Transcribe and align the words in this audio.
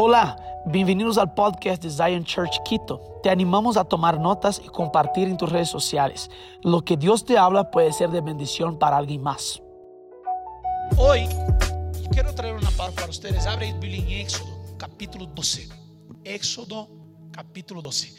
Hola, 0.00 0.36
bienvenidos 0.64 1.18
al 1.18 1.34
podcast 1.34 1.82
de 1.82 1.90
Zion 1.90 2.22
Church 2.22 2.62
Quito. 2.64 3.18
Te 3.20 3.30
animamos 3.30 3.76
a 3.76 3.82
tomar 3.82 4.20
notas 4.20 4.62
y 4.64 4.68
compartir 4.68 5.26
en 5.26 5.36
tus 5.36 5.50
redes 5.50 5.68
sociales. 5.70 6.30
Lo 6.62 6.84
que 6.84 6.96
Dios 6.96 7.24
te 7.24 7.36
habla 7.36 7.72
puede 7.72 7.92
ser 7.92 8.10
de 8.10 8.20
bendición 8.20 8.78
para 8.78 8.96
alguien 8.96 9.20
más. 9.20 9.60
Hoy 10.96 11.26
quiero 12.12 12.32
traer 12.32 12.54
una 12.54 12.70
palabra 12.70 12.94
para 12.94 13.10
ustedes. 13.10 13.44
Abre 13.48 13.72
Biblia 13.72 13.98
en 13.98 14.08
Éxodo, 14.20 14.76
capítulo 14.78 15.26
12. 15.26 15.68
Éxodo, 16.22 16.88
capítulo 17.32 17.82
12. 17.82 18.14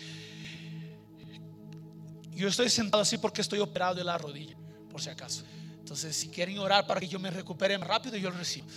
Yo 2.32 2.50
estoy 2.50 2.68
sentado 2.70 3.04
así 3.04 3.18
porque 3.18 3.40
estoy 3.40 3.60
operado 3.60 3.96
de 3.96 4.04
la 4.04 4.18
rodilla, 4.18 4.58
por 4.92 5.00
si 5.00 5.10
acaso. 5.10 5.46
Entonces, 5.78 6.14
si 6.14 6.28
quieren 6.28 6.60
orar 6.60 6.86
para 6.86 7.00
que 7.00 7.08
yo 7.08 7.20
me 7.20 7.32
recupere 7.32 7.78
rápido, 7.78 8.18
yo 8.18 8.32
lo 8.32 8.36
recibo. 8.36 8.68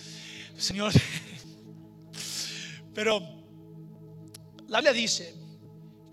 Señor, 0.55 0.93
pero 2.93 3.19
la 4.67 4.79
Biblia 4.79 4.93
dice 4.93 5.35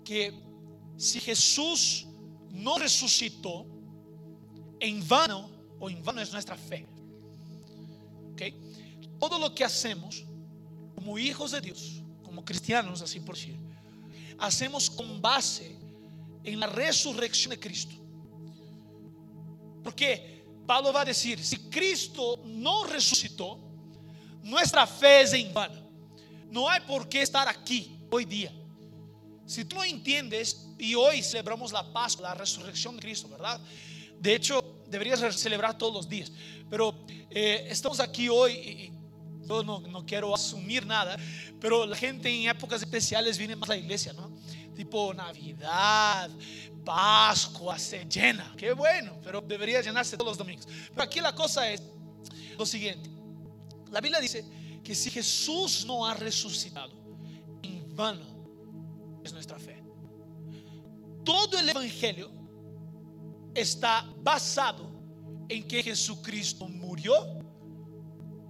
que 0.03 0.33
si 0.97 1.19
Jesús 1.19 2.07
no 2.49 2.77
resucitó, 2.77 3.65
en 4.81 5.07
vano 5.07 5.49
o 5.79 5.89
en 5.89 6.03
vano 6.03 6.21
es 6.21 6.33
nuestra 6.33 6.57
fe. 6.57 6.85
¿Okay? 8.33 8.53
Todo 9.19 9.39
lo 9.39 9.53
que 9.53 9.63
hacemos 9.63 10.25
como 10.95 11.17
hijos 11.17 11.51
de 11.51 11.61
Dios, 11.61 12.01
como 12.23 12.43
cristianos, 12.43 13.01
así 13.01 13.19
por 13.19 13.35
decir, 13.35 13.55
hacemos 14.39 14.89
con 14.89 15.21
base 15.21 15.77
en 16.43 16.59
la 16.59 16.67
resurrección 16.67 17.51
de 17.51 17.59
Cristo. 17.59 17.95
Porque 19.83 20.43
Pablo 20.65 20.91
va 20.91 21.01
a 21.01 21.05
decir, 21.05 21.43
si 21.43 21.57
Cristo 21.69 22.41
no 22.45 22.85
resucitó, 22.85 23.59
nuestra 24.43 24.87
fe 24.87 25.21
es 25.21 25.33
en 25.33 25.53
vano. 25.53 25.80
No 26.51 26.69
hay 26.69 26.81
por 26.81 27.07
qué 27.07 27.21
estar 27.21 27.47
aquí 27.47 27.97
hoy 28.11 28.25
día. 28.25 28.51
Si 29.45 29.65
tú 29.65 29.77
no 29.77 29.83
entiendes, 29.83 30.67
y 30.77 30.95
hoy 30.95 31.21
celebramos 31.23 31.71
la 31.71 31.93
Pascua, 31.93 32.29
la 32.29 32.35
resurrección 32.35 32.95
de 32.95 33.01
Cristo, 33.01 33.29
¿verdad? 33.29 33.59
De 34.19 34.35
hecho, 34.35 34.83
deberías 34.87 35.19
celebrar 35.35 35.77
todos 35.77 35.93
los 35.93 36.09
días. 36.09 36.31
Pero 36.69 37.05
eh, 37.29 37.67
estamos 37.69 37.99
aquí 37.99 38.27
hoy, 38.27 38.53
y 38.53 38.93
yo 39.47 39.63
no, 39.63 39.79
no, 39.79 40.05
quiero 40.05 40.33
asumir 40.35 40.85
nada, 40.85 41.17
pero 41.59 41.85
la 41.85 41.95
gente 41.95 42.29
en 42.29 42.49
épocas 42.49 42.81
especiales 42.81 43.37
viene 43.37 43.55
más 43.55 43.69
a 43.69 43.73
la 43.73 43.79
iglesia, 43.79 44.11
¿no? 44.13 44.31
Tipo 44.75 45.13
Navidad, 45.13 46.29
Pascua, 46.83 47.79
se 47.79 48.05
llena. 48.05 48.53
Qué 48.57 48.73
bueno, 48.73 49.19
pero 49.23 49.41
debería 49.41 49.81
llenarse 49.81 50.17
todos 50.17 50.31
los 50.31 50.37
domingos. 50.37 50.67
Pero 50.89 51.03
aquí 51.03 51.21
la 51.21 51.33
cosa 51.33 51.69
es 51.69 51.81
lo 52.57 52.65
siguiente. 52.65 53.09
La 53.91 54.01
Biblia 54.01 54.19
dice 54.19 54.43
que 54.83 54.95
si 54.95 55.09
Jesús 55.09 55.85
no 55.85 56.05
ha 56.05 56.13
resucitado, 56.13 56.93
en 57.61 57.95
vano 57.95 59.21
es 59.23 59.33
nuestra 59.33 59.59
fe. 59.59 59.83
Todo 61.23 61.59
el 61.59 61.69
Evangelio 61.69 62.31
está 63.53 64.07
basado 64.23 64.89
en 65.47 65.67
que 65.67 65.83
Jesucristo 65.83 66.67
murió 66.67 67.13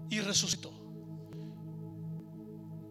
y 0.09 0.19
resucitó. 0.19 0.71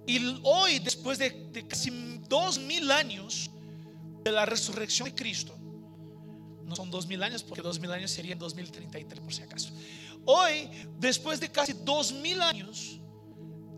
Y 0.07 0.41
hoy, 0.43 0.81
después 0.81 1.19
de, 1.19 1.67
casi 1.69 1.91
dos 2.29 2.59
mil 2.59 2.91
años 2.91 3.51
de 4.25 4.33
la 4.33 4.45
resurrección 4.45 5.09
de 5.09 5.15
Cristo, 5.15 5.57
no 6.65 6.77
son 6.77 6.91
dos 6.91 7.07
mil 7.07 7.23
años 7.23 7.43
porque 7.43 7.63
dos 7.63 7.79
mil 7.79 7.91
años 7.91 8.11
serían 8.11 8.39
2033 8.39 9.21
por 9.21 9.33
si 9.33 9.43
acaso. 9.43 9.73
Hoy, 10.25 10.69
después 10.99 11.41
de 11.41 11.51
casi 11.51 11.73
dos 11.73 12.13
mil 12.13 12.41
años 12.43 13.00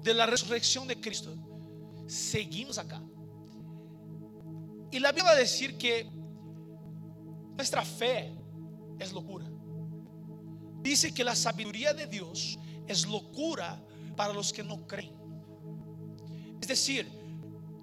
de 0.03 0.15
la 0.15 0.27
resurrección 0.27 0.87
de 0.89 1.01
Cristo, 1.01 1.35
seguimos 2.07 2.79
acá. 2.79 3.03
Y 4.91 4.99
la 4.99 5.11
Biblia 5.13 5.25
va 5.25 5.31
a 5.31 5.37
decir 5.37 5.79
que 5.79 6.11
nuestra 7.57 7.85
fe 7.85 8.33
es 8.99 9.13
locura. 9.13 9.47
Dice 10.83 11.15
que 11.15 11.25
la 11.25 11.35
sabiduría 11.35 11.95
de 11.95 12.07
Dios 12.07 12.59
es 12.87 13.07
locura 13.07 13.83
para 14.17 14.33
los 14.33 14.53
que 14.53 14.63
no 14.63 14.87
creen. 14.87 15.15
Es 16.61 16.69
decir, 16.69 17.09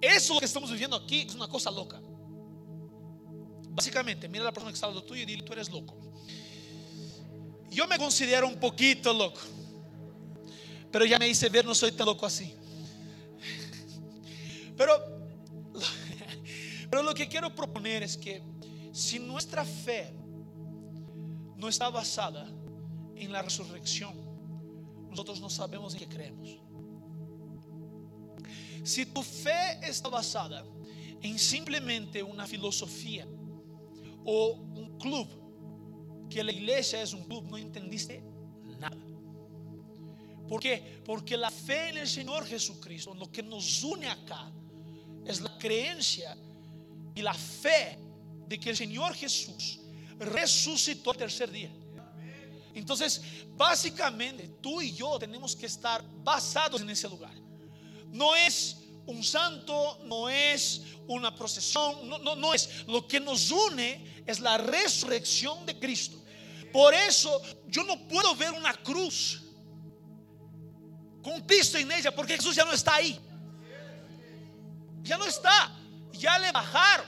eso 0.00 0.38
que 0.38 0.44
estamos 0.44 0.70
viviendo 0.70 0.96
aquí 0.96 1.22
es 1.22 1.34
una 1.34 1.48
cosa 1.48 1.70
loca. 1.70 2.00
Básicamente, 3.70 4.28
mira 4.28 4.42
a 4.42 4.46
la 4.46 4.52
persona 4.52 4.70
que 4.70 4.74
está 4.74 4.86
al 4.86 4.94
lado 4.94 5.04
tuyo 5.04 5.22
y 5.22 5.26
dile, 5.26 5.42
tú 5.42 5.52
eres 5.52 5.70
loco. 5.70 5.96
Yo 7.70 7.86
me 7.86 7.98
considero 7.98 8.48
un 8.48 8.58
poquito 8.58 9.12
loco, 9.12 9.40
pero 10.90 11.04
ya 11.04 11.18
me 11.18 11.28
hice 11.28 11.48
ver, 11.48 11.64
no 11.64 11.74
soy 11.74 11.92
tan 11.92 12.06
loco 12.06 12.26
así. 12.26 12.54
Pero, 14.76 14.94
pero 16.90 17.02
lo 17.02 17.14
que 17.14 17.28
quiero 17.28 17.54
proponer 17.54 18.02
es 18.02 18.16
que 18.16 18.42
si 18.92 19.18
nuestra 19.18 19.64
fe 19.64 20.12
no 21.56 21.68
está 21.68 21.90
basada 21.90 22.48
en 23.14 23.30
la 23.30 23.42
resurrección, 23.42 24.14
nosotros 25.10 25.40
no 25.40 25.50
sabemos 25.50 25.94
en 25.94 26.00
qué 26.00 26.08
creemos. 26.08 26.58
Si 28.82 29.04
tu 29.06 29.22
fe 29.22 29.78
está 29.82 30.08
basada 30.08 30.64
en 31.20 31.38
simplemente 31.38 32.22
una 32.22 32.46
filosofía 32.46 33.26
o 34.24 34.52
un 34.52 34.98
club, 34.98 35.28
que 36.30 36.42
la 36.42 36.52
iglesia 36.52 37.02
es 37.02 37.12
un 37.12 37.24
club, 37.24 37.44
no 37.50 37.58
entendiste. 37.58 38.22
¿Por 40.50 40.60
qué? 40.60 41.00
Porque 41.06 41.36
la 41.36 41.48
fe 41.48 41.90
en 41.90 41.98
el 41.98 42.08
Señor 42.08 42.44
Jesucristo, 42.44 43.14
lo 43.14 43.30
que 43.30 43.40
nos 43.40 43.84
une 43.84 44.08
acá, 44.08 44.50
es 45.24 45.40
la 45.40 45.56
creencia 45.56 46.36
y 47.14 47.22
la 47.22 47.34
fe 47.34 47.96
de 48.48 48.58
que 48.58 48.70
el 48.70 48.76
Señor 48.76 49.14
Jesús 49.14 49.78
resucitó 50.18 51.12
el 51.12 51.18
tercer 51.18 51.52
día. 51.52 51.70
Entonces, 52.74 53.22
básicamente, 53.56 54.48
tú 54.60 54.82
y 54.82 54.92
yo 54.92 55.20
tenemos 55.20 55.54
que 55.54 55.66
estar 55.66 56.04
basados 56.24 56.80
en 56.80 56.90
ese 56.90 57.08
lugar. 57.08 57.34
No 58.10 58.34
es 58.34 58.76
un 59.06 59.22
santo, 59.22 60.00
no 60.06 60.28
es 60.28 60.82
una 61.06 61.32
procesión, 61.32 62.08
no, 62.08 62.18
no, 62.18 62.34
no 62.34 62.52
es. 62.52 62.88
Lo 62.88 63.06
que 63.06 63.20
nos 63.20 63.52
une 63.52 64.24
es 64.26 64.40
la 64.40 64.58
resurrección 64.58 65.64
de 65.64 65.78
Cristo. 65.78 66.20
Por 66.72 66.92
eso 66.92 67.40
yo 67.68 67.84
no 67.84 68.08
puedo 68.08 68.34
ver 68.34 68.50
una 68.50 68.74
cruz 68.74 69.44
Cristo 71.46 71.78
en 71.78 71.90
ella, 71.92 72.14
porque 72.14 72.36
Jesús 72.36 72.54
ya 72.56 72.64
no 72.64 72.72
está 72.72 72.94
ahí. 72.94 73.18
Ya 75.02 75.16
no 75.16 75.26
está, 75.26 75.72
ya 76.12 76.38
le 76.38 76.52
bajaron. 76.52 77.06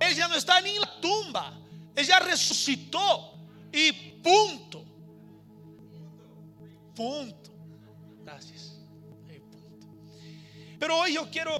Él 0.00 0.14
ya 0.14 0.28
no 0.28 0.34
está 0.34 0.60
ni 0.60 0.70
en 0.70 0.80
la 0.80 1.00
tumba, 1.00 1.58
Él 1.94 2.06
ya 2.06 2.18
resucitó 2.20 3.34
y 3.72 3.92
punto. 4.22 4.84
Punto. 6.94 7.50
Gracias. 8.24 8.76
Pero 10.78 10.98
hoy 10.98 11.14
yo 11.14 11.30
quiero 11.30 11.58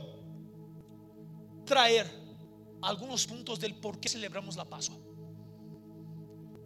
traer 1.65 2.11
algunos 2.83 3.27
puntos 3.27 3.59
del 3.59 3.75
por 3.75 3.99
qué 3.99 4.09
celebramos 4.09 4.57
la 4.57 4.65
Pascua. 4.65 4.99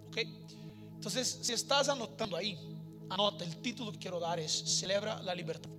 ¿Ok? 0.08 0.18
Entonces, 0.94 1.38
si 1.42 1.52
estás 1.52 1.88
anotando 1.88 2.36
ahí, 2.36 2.58
anota, 3.10 3.44
el 3.44 3.56
título 3.56 3.92
que 3.92 3.98
quiero 3.98 4.18
dar 4.18 4.38
es 4.40 4.78
Celebra 4.78 5.22
la 5.22 5.34
libertad. 5.34 5.70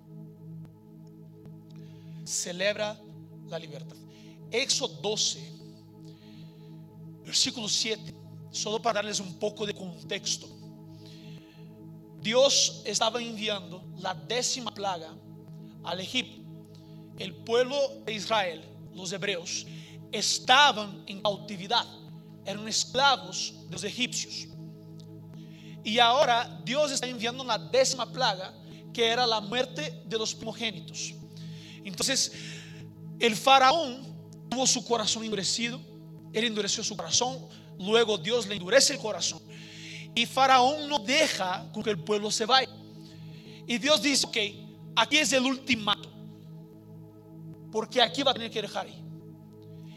Celebra 2.26 3.00
la 3.48 3.58
libertad. 3.58 3.98
Éxodo 4.52 5.02
12, 5.02 5.40
versículo 7.26 7.68
7, 7.68 8.14
solo 8.52 8.82
para 8.82 8.96
darles 8.96 9.20
un 9.20 9.40
poco 9.40 9.66
de 9.66 9.74
contexto. 9.74 10.48
Dios 12.22 12.84
estaba 12.86 13.20
enviando 13.22 13.84
la 13.98 14.14
décima 14.14 14.72
plaga 14.72 15.16
al 15.84 16.00
Egipto 16.00 16.42
el 17.22 17.34
pueblo 17.34 17.78
de 18.06 18.14
Israel, 18.14 18.64
los 18.94 19.12
hebreos, 19.12 19.66
estaban 20.12 21.04
en 21.08 21.22
cautividad, 21.22 21.86
eran 22.46 22.68
esclavos 22.68 23.54
de 23.66 23.72
los 23.72 23.84
egipcios. 23.84 24.48
Y 25.84 26.00
ahora 26.00 26.62
Dios 26.64 26.92
está 26.92 27.08
enviando 27.08 27.44
la 27.44 27.58
décima 27.58 28.12
plaga, 28.12 28.54
que 28.94 29.08
era 29.08 29.26
la 29.26 29.42
muerte 29.42 30.02
de 30.06 30.18
los 30.18 30.36
primogénitos. 30.36 31.14
Entonces, 31.84 32.32
el 33.20 33.36
faraón 33.36 34.06
tuvo 34.50 34.68
su 34.68 34.86
corazón 34.86 35.24
endurecido, 35.24 35.80
él 36.34 36.46
endureció 36.46 36.84
su 36.84 36.96
corazón, 36.96 37.40
luego 37.80 38.18
Dios 38.18 38.48
le 38.48 38.56
endurece 38.56 38.94
el 38.94 39.00
corazón. 39.00 39.42
Y 40.14 40.26
faraón 40.26 40.88
no 40.90 41.00
deja 41.00 41.72
que 41.84 41.90
el 41.90 42.00
pueblo 42.00 42.30
se 42.30 42.46
vaya. 42.46 42.70
Y 43.66 43.78
Dios 43.78 44.02
dice, 44.02 44.28
ok, 44.28 44.38
aquí 44.96 45.18
es 45.18 45.32
el 45.34 45.46
ultimato 45.46 46.12
porque 47.72 48.02
aquí 48.02 48.22
va 48.22 48.32
a 48.32 48.34
tener 48.34 48.52
que 48.52 48.62
dejar 48.62 48.86
ahí. 48.86 49.02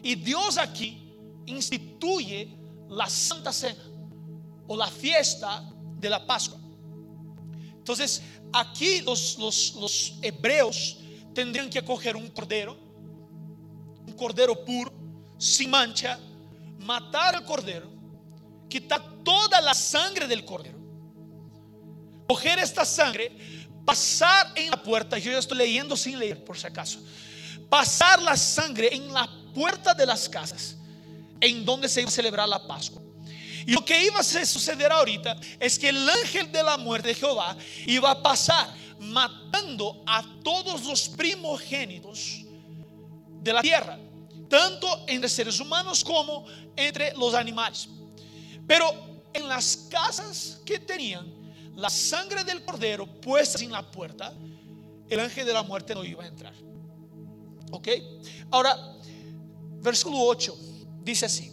Y 0.02 0.14
Dios 0.14 0.56
aquí 0.58 1.12
instituye 1.46 2.56
la 2.88 3.08
Santa 3.08 3.52
Cena 3.52 3.82
o 4.66 4.76
la 4.76 4.86
fiesta 4.86 5.73
de 6.04 6.10
la 6.10 6.24
Pascua. 6.24 6.58
Entonces, 7.72 8.22
aquí 8.52 9.00
los, 9.00 9.38
los, 9.38 9.74
los 9.74 10.14
hebreos 10.22 10.98
tendrían 11.34 11.68
que 11.68 11.82
coger 11.82 12.14
un 12.16 12.28
cordero, 12.28 12.76
un 14.06 14.12
cordero 14.12 14.64
puro, 14.64 14.92
sin 15.38 15.70
mancha, 15.70 16.18
matar 16.78 17.34
al 17.34 17.44
cordero, 17.44 17.90
quitar 18.68 19.22
toda 19.24 19.60
la 19.60 19.74
sangre 19.74 20.26
del 20.26 20.44
cordero, 20.44 20.78
coger 22.28 22.58
esta 22.58 22.84
sangre, 22.84 23.32
pasar 23.84 24.52
en 24.56 24.70
la 24.70 24.82
puerta, 24.82 25.18
yo 25.18 25.32
ya 25.32 25.38
estoy 25.38 25.58
leyendo 25.58 25.96
sin 25.96 26.18
leer 26.18 26.44
por 26.44 26.56
si 26.56 26.66
acaso, 26.66 27.00
pasar 27.68 28.22
la 28.22 28.36
sangre 28.36 28.94
en 28.94 29.12
la 29.12 29.28
puerta 29.54 29.94
de 29.94 30.06
las 30.06 30.28
casas 30.28 30.76
en 31.40 31.64
donde 31.64 31.88
se 31.88 32.00
iba 32.00 32.08
a 32.08 32.12
celebrar 32.12 32.48
la 32.48 32.66
Pascua. 32.66 33.03
Y 33.66 33.72
lo 33.72 33.84
que 33.84 34.04
iba 34.04 34.20
a 34.20 34.22
suceder 34.22 34.92
ahorita 34.92 35.36
es 35.58 35.78
que 35.78 35.88
el 35.88 36.08
ángel 36.08 36.50
de 36.52 36.62
la 36.62 36.76
muerte 36.76 37.08
de 37.08 37.14
Jehová 37.14 37.56
iba 37.86 38.10
a 38.10 38.22
pasar 38.22 38.74
matando 38.98 40.02
a 40.06 40.24
todos 40.42 40.84
los 40.84 41.08
primogénitos 41.08 42.44
de 43.42 43.52
la 43.52 43.62
tierra, 43.62 43.98
tanto 44.48 45.04
entre 45.06 45.28
seres 45.28 45.60
humanos 45.60 46.02
como 46.04 46.44
entre 46.76 47.12
los 47.14 47.34
animales. 47.34 47.88
Pero 48.66 48.86
en 49.32 49.48
las 49.48 49.88
casas 49.90 50.60
que 50.64 50.78
tenían 50.78 51.32
la 51.74 51.90
sangre 51.90 52.44
del 52.44 52.64
cordero 52.64 53.06
puesta 53.06 53.62
en 53.62 53.72
la 53.72 53.82
puerta, 53.90 54.32
el 55.08 55.20
ángel 55.20 55.46
de 55.46 55.52
la 55.52 55.62
muerte 55.62 55.94
no 55.94 56.04
iba 56.04 56.24
a 56.24 56.26
entrar. 56.26 56.54
¿Ok? 57.70 57.88
Ahora, 58.50 58.76
versículo 59.80 60.18
8 60.20 60.56
dice 61.02 61.26
así, 61.26 61.52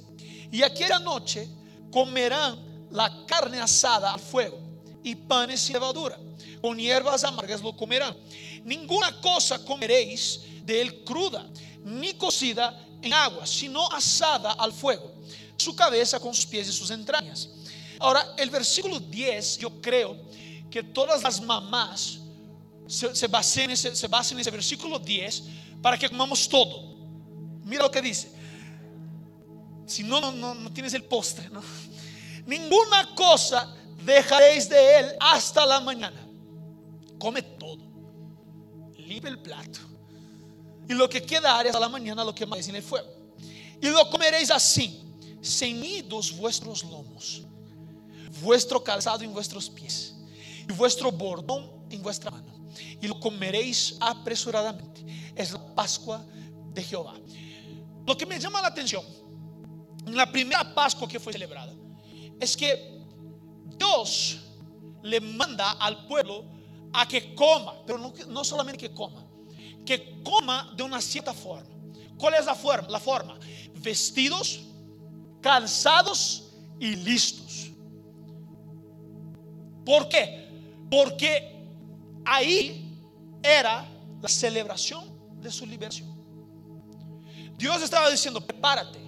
y 0.51 0.61
aquella 0.61 0.99
noche 0.99 1.47
comerán 1.91 2.87
la 2.89 3.25
carne 3.25 3.59
asada 3.59 4.13
al 4.13 4.19
fuego 4.19 4.59
y 5.03 5.15
panes 5.15 5.69
y 5.69 5.73
levadura. 5.73 6.17
Con 6.61 6.77
hierbas 6.77 7.23
amargas 7.23 7.61
lo 7.61 7.75
comerán. 7.75 8.15
Ninguna 8.63 9.19
cosa 9.21 9.63
comeréis 9.63 10.41
de 10.63 10.81
él 10.81 11.03
cruda, 11.03 11.49
ni 11.83 12.13
cocida 12.13 12.87
en 13.01 13.13
agua, 13.13 13.45
sino 13.45 13.87
asada 13.91 14.53
al 14.53 14.71
fuego. 14.71 15.11
Su 15.57 15.75
cabeza 15.75 16.19
con 16.19 16.33
sus 16.33 16.45
pies 16.45 16.67
y 16.69 16.73
sus 16.73 16.91
entrañas. 16.91 17.49
Ahora, 17.99 18.33
el 18.37 18.49
versículo 18.49 18.99
10, 18.99 19.59
yo 19.59 19.81
creo 19.81 20.17
que 20.69 20.81
todas 20.81 21.21
las 21.21 21.41
mamás 21.41 22.19
se, 22.87 23.15
se, 23.15 23.25
en 23.25 23.31
basen 23.31 23.65
en 23.69 24.39
ese 24.39 24.51
versículo 24.51 24.99
10 24.99 25.43
para 25.81 25.97
que 25.97 26.09
comamos 26.09 26.47
todo. 26.47 26.95
Mira 27.63 27.83
lo 27.83 27.91
que 27.91 28.01
dice. 28.01 28.31
Si 29.85 30.03
no, 30.03 30.31
no, 30.31 30.53
no 30.53 30.71
tienes 30.71 30.93
el 30.93 31.03
postre, 31.03 31.49
¿no? 31.49 31.61
Ninguna 32.45 33.13
cosa 33.15 33.75
dejaréis 34.03 34.69
de 34.69 34.99
él 34.99 35.15
hasta 35.19 35.65
la 35.65 35.79
mañana. 35.79 36.27
Come 37.19 37.41
todo. 37.41 37.83
Libre 38.97 39.29
el 39.29 39.39
plato. 39.39 39.79
Y 40.87 40.93
lo 40.93 41.09
que 41.09 41.21
queda 41.21 41.59
hasta 41.59 41.79
la 41.79 41.89
mañana 41.89 42.23
lo 42.23 42.33
quemaréis 42.33 42.67
en 42.67 42.75
el 42.75 42.83
fuego. 42.83 43.07
Y 43.81 43.87
lo 43.87 44.09
comeréis 44.09 44.51
así, 44.51 45.01
ceñidos 45.41 46.35
vuestros 46.37 46.83
lomos, 46.83 47.41
vuestro 48.41 48.83
calzado 48.83 49.23
en 49.23 49.33
vuestros 49.33 49.69
pies, 49.69 50.15
y 50.69 50.71
vuestro 50.73 51.11
bordón 51.11 51.71
en 51.89 52.01
vuestra 52.01 52.29
mano. 52.29 52.51
Y 53.01 53.07
lo 53.07 53.19
comeréis 53.19 53.97
apresuradamente. 53.99 55.03
Es 55.35 55.51
la 55.51 55.75
Pascua 55.75 56.23
de 56.73 56.83
Jehová. 56.83 57.15
Lo 58.05 58.17
que 58.17 58.25
me 58.25 58.39
llama 58.39 58.61
la 58.61 58.67
atención 58.67 59.03
en 60.05 60.15
la 60.15 60.31
primera 60.31 60.73
Pascua 60.73 61.07
que 61.07 61.19
fue 61.19 61.33
celebrada 61.33 61.73
es 62.39 62.57
que 62.57 63.01
Dios 63.77 64.39
le 65.03 65.19
manda 65.19 65.71
al 65.73 66.05
pueblo 66.07 66.45
a 66.93 67.07
que 67.07 67.33
coma, 67.35 67.75
pero 67.85 68.13
no, 68.27 68.43
solamente 68.43 68.77
que 68.77 68.93
coma, 68.93 69.25
que 69.85 70.21
coma 70.23 70.73
de 70.75 70.83
una 70.83 71.01
cierta 71.01 71.33
forma. 71.33 71.69
¿Cuál 72.17 72.35
es 72.35 72.45
la 72.45 72.55
forma? 72.55 72.87
La 72.89 72.99
forma, 72.99 73.39
vestidos, 73.75 74.61
calzados 75.41 76.51
y 76.79 76.95
listos. 76.95 77.71
¿Por 79.85 80.07
qué? 80.09 80.49
Porque 80.89 81.65
ahí 82.25 82.99
era 83.41 83.87
la 84.21 84.29
celebración 84.29 85.11
de 85.41 85.51
su 85.51 85.65
liberación. 85.65 86.09
Dios 87.57 87.81
estaba 87.81 88.09
diciendo, 88.09 88.41
prepárate, 88.41 88.99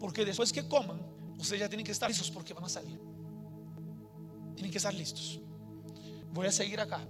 porque 0.00 0.24
después 0.24 0.50
que 0.52 0.66
coman, 0.66 0.98
ustedes 1.38 1.60
ya 1.60 1.68
tienen 1.68 1.84
que 1.84 1.92
estar 1.92 2.08
listos 2.08 2.30
porque 2.30 2.54
van 2.54 2.64
a 2.64 2.68
salir. 2.68 2.98
Tienen 4.54 4.72
que 4.72 4.78
estar 4.78 4.94
listos. 4.94 5.38
Voy 6.32 6.46
a 6.46 6.52
seguir 6.52 6.80
acá. 6.80 7.06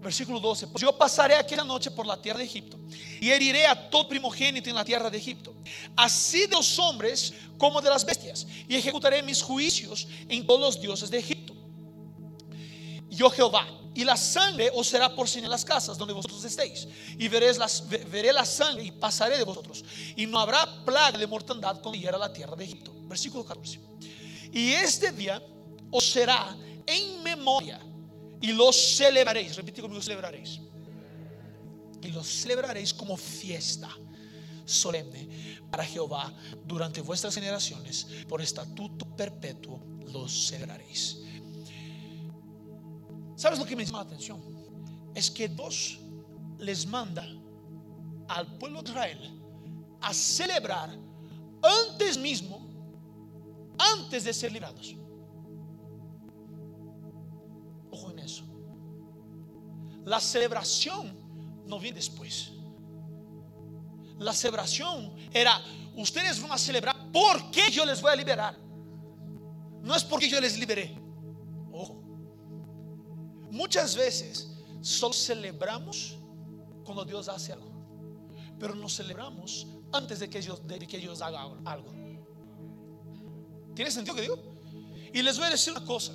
Versículo 0.00 0.38
12. 0.38 0.66
Pues 0.66 0.82
yo 0.82 0.96
pasaré 0.96 1.34
aquella 1.36 1.64
noche 1.64 1.90
por 1.90 2.06
la 2.06 2.20
tierra 2.20 2.38
de 2.38 2.44
Egipto 2.44 2.78
y 3.20 3.30
heriré 3.30 3.66
a 3.66 3.88
todo 3.88 4.08
primogénito 4.08 4.68
en 4.68 4.74
la 4.74 4.84
tierra 4.84 5.08
de 5.08 5.16
Egipto, 5.16 5.54
así 5.96 6.46
de 6.46 6.56
los 6.56 6.78
hombres 6.78 7.32
como 7.56 7.80
de 7.80 7.88
las 7.88 8.04
bestias, 8.04 8.46
y 8.68 8.74
ejecutaré 8.74 9.22
mis 9.22 9.40
juicios 9.40 10.08
en 10.28 10.44
todos 10.44 10.60
los 10.60 10.80
dioses 10.80 11.08
de 11.08 11.18
Egipto. 11.18 11.41
Yo 13.12 13.30
Jehová, 13.30 13.68
y 13.94 14.04
la 14.04 14.16
sangre 14.16 14.70
os 14.74 14.88
será 14.88 15.14
por 15.14 15.28
en 15.28 15.50
las 15.50 15.64
casas 15.64 15.98
donde 15.98 16.14
vosotros 16.14 16.42
estéis, 16.44 16.88
y 17.18 17.28
veréis 17.28 17.58
las, 17.58 17.86
veré 17.88 18.32
la 18.32 18.46
sangre 18.46 18.84
y 18.84 18.90
pasaré 18.90 19.36
de 19.36 19.44
vosotros, 19.44 19.84
y 20.16 20.26
no 20.26 20.38
habrá 20.38 20.84
plaga 20.84 21.18
de 21.18 21.26
mortandad 21.26 21.80
cuando 21.82 22.00
hiera 22.00 22.16
la 22.16 22.32
tierra 22.32 22.56
de 22.56 22.64
Egipto. 22.64 22.92
Versículo 23.04 23.44
14. 23.44 23.78
Y 24.52 24.72
este 24.72 25.12
día 25.12 25.42
os 25.90 26.10
será 26.10 26.56
en 26.86 27.22
memoria 27.22 27.80
y 28.40 28.52
los 28.52 28.96
celebraréis. 28.96 29.56
Repite 29.56 29.82
conmigo, 29.82 30.02
celebraréis. 30.02 30.60
Y 32.02 32.08
los 32.08 32.26
celebraréis 32.26 32.92
como 32.92 33.16
fiesta 33.16 33.88
solemne 34.64 35.60
para 35.70 35.84
Jehová 35.84 36.32
durante 36.64 37.00
vuestras 37.02 37.34
generaciones. 37.34 38.06
Por 38.28 38.40
estatuto 38.40 39.06
perpetuo 39.16 39.80
los 40.12 40.46
celebraréis. 40.46 41.18
¿Sabes 43.42 43.58
lo 43.58 43.64
que 43.64 43.74
me 43.74 43.84
llama 43.84 43.98
la 43.98 44.04
atención? 44.04 44.40
Es 45.12 45.28
que 45.28 45.48
Dios 45.48 45.98
les 46.58 46.86
manda 46.86 47.26
al 48.28 48.46
pueblo 48.56 48.80
de 48.84 48.90
Israel 48.90 49.18
a 50.00 50.14
celebrar 50.14 50.96
antes 51.60 52.16
mismo, 52.18 52.64
antes 53.76 54.22
de 54.22 54.32
ser 54.32 54.52
librados. 54.52 54.94
Ojo 57.90 58.12
en 58.12 58.20
eso. 58.20 58.44
La 60.04 60.20
celebración 60.20 61.12
no 61.66 61.80
viene 61.80 61.96
después. 61.96 62.52
La 64.20 64.34
celebración 64.34 65.16
era, 65.32 65.60
ustedes 65.96 66.40
van 66.40 66.52
a 66.52 66.58
celebrar 66.58 67.10
porque 67.12 67.72
yo 67.72 67.84
les 67.84 68.00
voy 68.00 68.12
a 68.12 68.14
liberar. 68.14 68.56
No 69.82 69.96
es 69.96 70.04
porque 70.04 70.28
yo 70.28 70.40
les 70.40 70.56
liberé. 70.56 71.01
Muchas 73.52 73.94
veces 73.94 74.48
solo 74.80 75.12
celebramos 75.12 76.16
cuando 76.86 77.04
Dios 77.04 77.28
hace 77.28 77.52
algo. 77.52 77.70
Pero 78.58 78.74
no 78.74 78.88
celebramos 78.88 79.66
antes 79.92 80.20
de 80.20 80.30
que 80.30 80.40
Dios, 80.40 80.66
de 80.66 80.78
que 80.86 80.96
Dios 80.96 81.20
haga 81.20 81.42
algo. 81.66 81.92
¿Tiene 83.74 83.90
sentido 83.90 84.16
que 84.16 84.22
digo? 84.22 84.38
Y 85.12 85.20
les 85.20 85.36
voy 85.36 85.48
a 85.48 85.50
decir 85.50 85.74
una 85.76 85.84
cosa. 85.84 86.14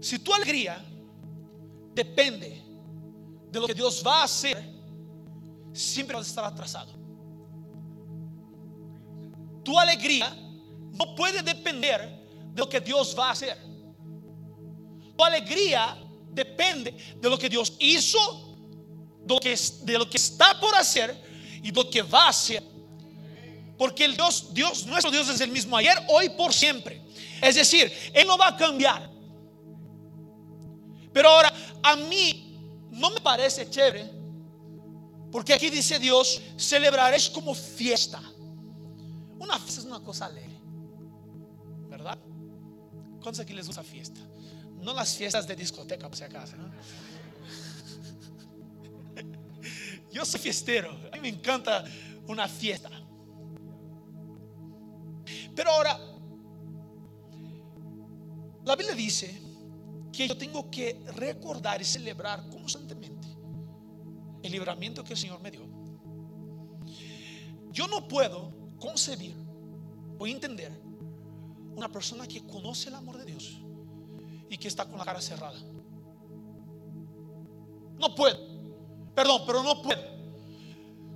Si 0.00 0.20
tu 0.20 0.32
alegría 0.32 0.80
depende 1.92 2.62
de 3.50 3.58
lo 3.58 3.66
que 3.66 3.74
Dios 3.74 4.00
va 4.06 4.20
a 4.20 4.24
hacer, 4.24 4.56
siempre 5.72 6.14
vas 6.14 6.26
a 6.26 6.28
estar 6.28 6.44
atrasado. 6.44 6.92
Tu 9.64 9.76
alegría 9.76 10.36
no 10.92 11.16
puede 11.16 11.42
depender 11.42 12.26
de 12.52 12.60
lo 12.60 12.68
que 12.68 12.80
Dios 12.80 13.16
va 13.18 13.30
a 13.30 13.32
hacer. 13.32 13.73
Tu 15.16 15.24
alegría 15.24 15.96
depende 16.30 16.92
de 17.20 17.30
lo 17.30 17.38
que 17.38 17.48
Dios 17.48 17.74
hizo, 17.78 18.56
de 19.24 19.98
lo 19.98 20.08
que, 20.10 20.16
está 20.16 20.58
por 20.60 20.74
hacer 20.74 21.16
y 21.62 21.70
de 21.70 21.82
lo 21.82 21.88
que 21.88 22.02
va 22.02 22.26
a 22.26 22.28
hacer. 22.28 22.62
Porque 23.78 24.04
el 24.04 24.16
Dios, 24.16 24.52
Dios, 24.52 24.86
nuestro 24.86 25.10
Dios 25.10 25.28
es 25.28 25.40
el 25.40 25.50
mismo 25.50 25.76
ayer, 25.76 25.96
hoy, 26.08 26.28
por 26.30 26.52
siempre. 26.52 27.02
Es 27.40 27.54
decir, 27.54 27.92
Él 28.12 28.26
no 28.26 28.36
va 28.36 28.48
a 28.48 28.56
cambiar. 28.56 29.10
Pero 31.12 31.28
ahora, 31.28 31.52
a 31.82 31.96
mí 31.96 32.58
no 32.90 33.10
me 33.10 33.20
parece 33.20 33.68
chévere, 33.68 34.10
porque 35.30 35.52
aquí 35.52 35.70
dice 35.70 35.98
Dios, 35.98 36.40
celebraréis 36.56 37.28
como 37.28 37.54
fiesta. 37.54 38.20
Una 39.38 39.58
fiesta 39.58 39.80
es 39.80 39.86
una 39.86 40.00
cosa 40.00 40.26
alegre, 40.26 40.60
¿verdad? 41.88 42.18
¿Cuántos 43.20 43.40
aquí 43.40 43.52
les 43.52 43.66
gusta 43.66 43.82
fiesta? 43.82 44.20
No 44.84 44.92
las 44.92 45.16
fiestas 45.16 45.46
de 45.46 45.56
discoteca, 45.56 46.08
por 46.08 46.16
si 46.16 46.24
acaso. 46.24 46.56
Yo 50.12 50.24
soy 50.26 50.38
fiestero, 50.40 50.90
a 51.10 51.16
mí 51.16 51.22
me 51.22 51.28
encanta 51.30 51.84
una 52.28 52.46
fiesta. 52.46 52.90
Pero 55.56 55.70
ahora, 55.70 55.98
la 58.64 58.76
Biblia 58.76 58.94
dice 58.94 59.40
que 60.12 60.28
yo 60.28 60.36
tengo 60.36 60.70
que 60.70 61.02
recordar 61.16 61.80
y 61.80 61.84
celebrar 61.84 62.48
constantemente 62.50 63.28
el 64.42 64.52
libramiento 64.52 65.02
que 65.02 65.14
el 65.14 65.18
Señor 65.18 65.40
me 65.40 65.50
dio. 65.50 65.66
Yo 67.72 67.88
no 67.88 68.06
puedo 68.06 68.52
concebir 68.78 69.34
o 70.18 70.26
entender 70.26 70.70
una 71.74 71.90
persona 71.90 72.28
que 72.28 72.46
conoce 72.46 72.90
el 72.90 72.96
amor 72.96 73.16
de 73.18 73.24
Dios 73.24 73.63
y 74.54 74.58
que 74.58 74.68
está 74.68 74.86
con 74.86 74.96
la 74.96 75.04
cara 75.04 75.20
cerrada. 75.20 75.58
No 77.98 78.14
puedo. 78.14 78.38
Perdón, 79.12 79.42
pero 79.44 79.64
no 79.64 79.82
puedo. 79.82 80.00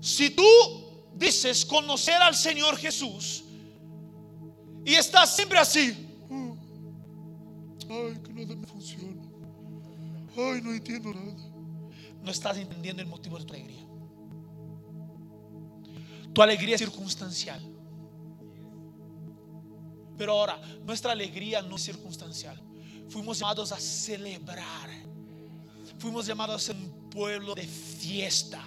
Si 0.01 0.31
tú 0.31 0.43
dices 1.15 1.65
conocer 1.65 2.17
al 2.17 2.35
Señor 2.35 2.77
Jesús 2.77 3.45
y 4.85 4.95
estás 4.95 5.37
siempre 5.37 5.59
así, 5.59 6.07
ay, 7.89 8.21
que 8.25 8.33
nada 8.33 8.57
me 8.57 8.67
funciona, 8.67 9.23
ay, 10.37 10.61
no 10.61 10.73
entiendo 10.73 11.15
nada, 11.15 11.37
no 12.21 12.31
estás 12.33 12.57
entendiendo 12.59 13.03
el 13.03 13.09
motivo 13.09 13.39
de 13.39 13.45
tu 13.45 13.55
alegría. 13.55 13.87
Tu 16.35 16.43
alegría 16.43 16.75
es 16.75 16.81
circunstancial. 16.81 17.61
Pero 20.17 20.33
ahora, 20.33 20.61
nuestra 20.85 21.13
alegría 21.13 21.63
no 21.63 21.77
es 21.77 21.83
circunstancial. 21.83 22.68
Fuimos 23.09 23.39
llamados 23.39 23.73
a 23.73 23.81
celebrar. 23.81 24.91
Fuimos 25.99 26.27
llamados 26.27 26.63
a 26.63 26.67
ser 26.67 26.77
un 26.77 27.11
pueblo 27.11 27.55
de 27.55 27.67
fiesta. 27.67 28.65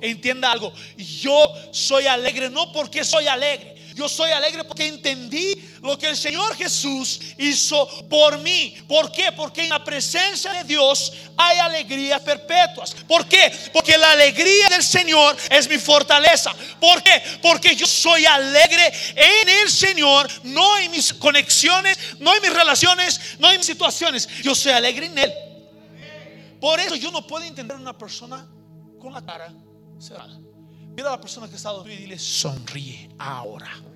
Entienda 0.00 0.50
algo, 0.50 0.72
yo 0.96 1.54
soy 1.72 2.06
alegre 2.06 2.48
no 2.48 2.72
porque 2.72 3.04
soy 3.04 3.26
alegre, 3.26 3.74
yo 3.94 4.08
soy 4.08 4.30
alegre 4.30 4.64
porque 4.64 4.86
entendí 4.86 5.54
lo 5.82 5.96
que 5.96 6.08
el 6.08 6.16
Señor 6.16 6.54
Jesús 6.56 7.20
hizo 7.38 7.86
por 8.08 8.38
mí. 8.38 8.74
¿Por 8.86 9.10
qué? 9.12 9.32
Porque 9.32 9.62
en 9.62 9.70
la 9.70 9.82
presencia 9.82 10.52
de 10.52 10.64
Dios 10.64 11.12
hay 11.36 11.58
alegrías 11.58 12.20
perpetuas. 12.20 12.94
¿Por 13.08 13.26
qué? 13.26 13.52
Porque 13.72 13.96
la 13.96 14.12
alegría 14.12 14.68
del 14.68 14.82
Señor 14.82 15.36
es 15.50 15.68
mi 15.68 15.78
fortaleza. 15.78 16.54
¿Por 16.78 17.02
qué? 17.02 17.22
Porque 17.40 17.74
yo 17.74 17.86
soy 17.86 18.26
alegre 18.26 18.92
en 19.14 19.48
el 19.48 19.70
Señor, 19.70 20.28
no 20.44 20.78
en 20.78 20.90
mis 20.90 21.14
conexiones, 21.14 21.98
no 22.18 22.34
en 22.34 22.42
mis 22.42 22.52
relaciones, 22.52 23.20
no 23.38 23.50
en 23.50 23.58
mis 23.58 23.66
situaciones. 23.66 24.28
Yo 24.42 24.54
soy 24.54 24.72
alegre 24.72 25.06
en 25.06 25.18
Él. 25.18 25.32
Por 26.60 26.78
eso 26.78 26.94
yo 26.94 27.10
no 27.10 27.26
puedo 27.26 27.44
entender 27.44 27.76
una 27.76 27.96
persona 27.96 28.46
con 28.98 29.14
la 29.14 29.24
cara 29.24 29.52
cerrada. 29.98 30.38
Mira 30.94 31.08
a 31.08 31.12
la 31.12 31.20
persona 31.20 31.48
que 31.48 31.56
está 31.56 31.70
dormida 31.70 31.94
y 31.94 32.02
dile, 32.02 32.18
sonríe 32.18 33.08
ahora. 33.18 33.89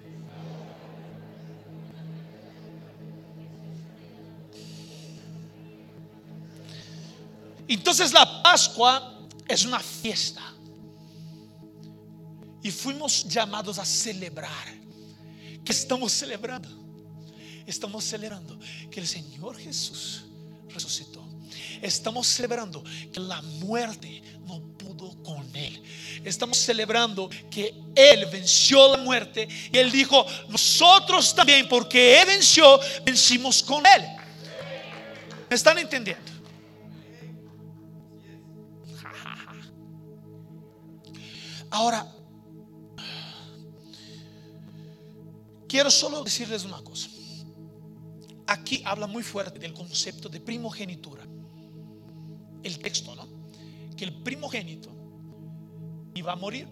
Entonces 7.69 8.13
la 8.13 8.43
Pascua 8.43 9.29
es 9.49 9.65
una 9.65 9.81
fiesta. 9.81 10.43
Y 12.63 12.71
fuimos 12.71 13.25
llamados 13.29 13.79
a 13.79 13.85
celebrar. 13.85 14.75
¿Qué 15.65 15.73
estamos 15.73 16.13
celebrando? 16.13 16.69
Estamos 17.67 18.05
celebrando 18.05 18.59
que 18.91 19.01
el 19.01 19.07
Señor 19.07 19.59
Jesús 19.59 20.25
resucitó. 20.69 21.25
Estamos 21.81 22.27
celebrando 22.27 22.83
que 23.13 23.21
la 23.21 23.41
muerte 23.43 24.23
no 24.47 24.61
pudo 24.79 25.23
con 25.23 25.55
Él. 25.55 25.83
Estamos 26.25 26.59
celebrando 26.59 27.29
que 27.51 27.75
Él 27.95 28.27
venció 28.27 28.97
la 28.97 29.03
muerte. 29.03 29.47
Y 29.73 29.79
Él 29.79 29.91
dijo, 29.93 30.27
nosotros 30.49 31.35
también, 31.35 31.69
porque 31.69 32.21
Él 32.21 32.27
venció, 32.27 32.81
vencimos 33.05 33.63
con 33.63 33.85
Él. 33.87 34.03
¿Me 35.49 35.57
están 35.57 35.79
entendiendo? 35.79 36.34
Ahora, 41.71 42.07
quiero 45.69 45.91
solo 45.91 46.23
decirles 46.23 46.65
una 46.65 46.83
cosa. 46.83 47.09
Aquí 48.47 48.83
habla 48.85 49.07
muy 49.07 49.23
fuerte 49.23 49.59
del 49.59 49.73
concepto 49.73 50.29
de 50.29 50.41
primogenitura. 50.41 51.27
El 52.63 52.79
texto, 52.79 53.15
¿no? 53.15 53.27
Que 53.97 54.05
el 54.05 54.23
primogénito 54.23 54.91
iba 56.15 56.33
a 56.33 56.37
morir. 56.37 56.69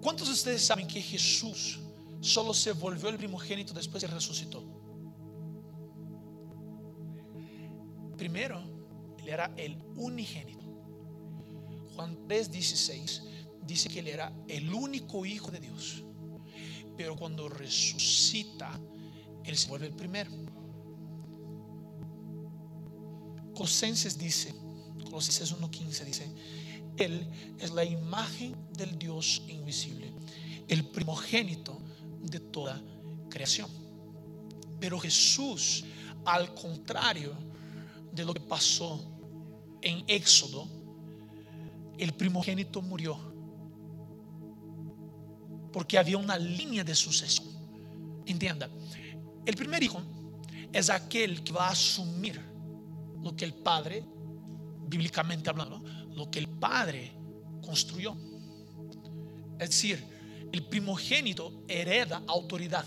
¿Cuántos 0.00 0.28
de 0.28 0.34
ustedes 0.34 0.64
saben 0.64 0.86
que 0.86 1.00
Jesús 1.00 1.80
solo 2.20 2.54
se 2.54 2.72
volvió 2.72 3.08
el 3.08 3.16
primogénito 3.16 3.72
después 3.74 4.00
de 4.02 4.08
resucitó? 4.08 4.64
Primero, 8.16 8.60
él 9.18 9.28
era 9.28 9.52
el 9.56 9.76
unigénito. 9.96 10.67
Juan 11.98 12.16
3:16 12.28 13.22
dice 13.66 13.88
que 13.88 13.98
él 13.98 14.06
era 14.06 14.32
el 14.46 14.72
único 14.72 15.26
hijo 15.26 15.50
de 15.50 15.58
Dios. 15.58 16.04
Pero 16.96 17.16
cuando 17.16 17.48
resucita, 17.48 18.70
él 19.42 19.56
se 19.56 19.68
vuelve 19.68 19.88
el 19.88 19.94
primero. 19.94 20.30
Colosenses 23.52 24.16
dice, 24.16 24.54
Colosenses 25.10 25.52
1:15 25.52 26.04
dice, 26.04 26.32
él 26.98 27.28
es 27.58 27.72
la 27.72 27.84
imagen 27.84 28.54
del 28.74 28.96
Dios 28.96 29.42
invisible, 29.48 30.12
el 30.68 30.84
primogénito 30.84 31.80
de 32.22 32.38
toda 32.38 32.80
creación. 33.28 33.68
Pero 34.78 35.00
Jesús, 35.00 35.84
al 36.24 36.54
contrario 36.54 37.32
de 38.12 38.24
lo 38.24 38.32
que 38.34 38.40
pasó 38.40 39.04
en 39.82 40.04
Éxodo, 40.06 40.77
el 41.98 42.14
primogénito 42.14 42.80
murió. 42.80 43.18
Porque 45.72 45.98
había 45.98 46.16
una 46.16 46.38
línea 46.38 46.84
de 46.84 46.94
sucesión. 46.94 47.48
Entienda, 48.26 48.68
el 49.44 49.56
primer 49.56 49.82
hijo 49.82 50.02
es 50.72 50.90
aquel 50.90 51.42
que 51.42 51.52
va 51.52 51.68
a 51.68 51.70
asumir 51.70 52.40
lo 53.22 53.34
que 53.34 53.44
el 53.44 53.54
padre, 53.54 54.04
bíblicamente 54.86 55.50
hablando, 55.50 55.82
lo 56.14 56.30
que 56.30 56.38
el 56.38 56.48
padre 56.48 57.12
construyó. 57.62 58.16
Es 59.58 59.70
decir, 59.70 60.04
el 60.52 60.64
primogénito 60.66 61.64
hereda 61.68 62.22
autoridad. 62.26 62.86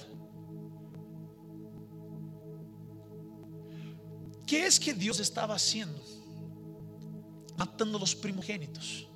¿Qué 4.46 4.66
es 4.66 4.80
que 4.80 4.94
Dios 4.94 5.20
estaba 5.20 5.56
haciendo? 5.56 6.02
Matando 7.62 8.00
los 8.00 8.16
primogénitos 8.16 9.08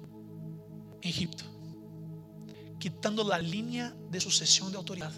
en 1.01 1.09
Egipto, 1.09 1.43
quitando 2.77 3.23
la 3.23 3.39
línea 3.39 3.91
de 4.11 4.21
sucesión 4.21 4.69
de 4.71 4.77
autoridad, 4.77 5.11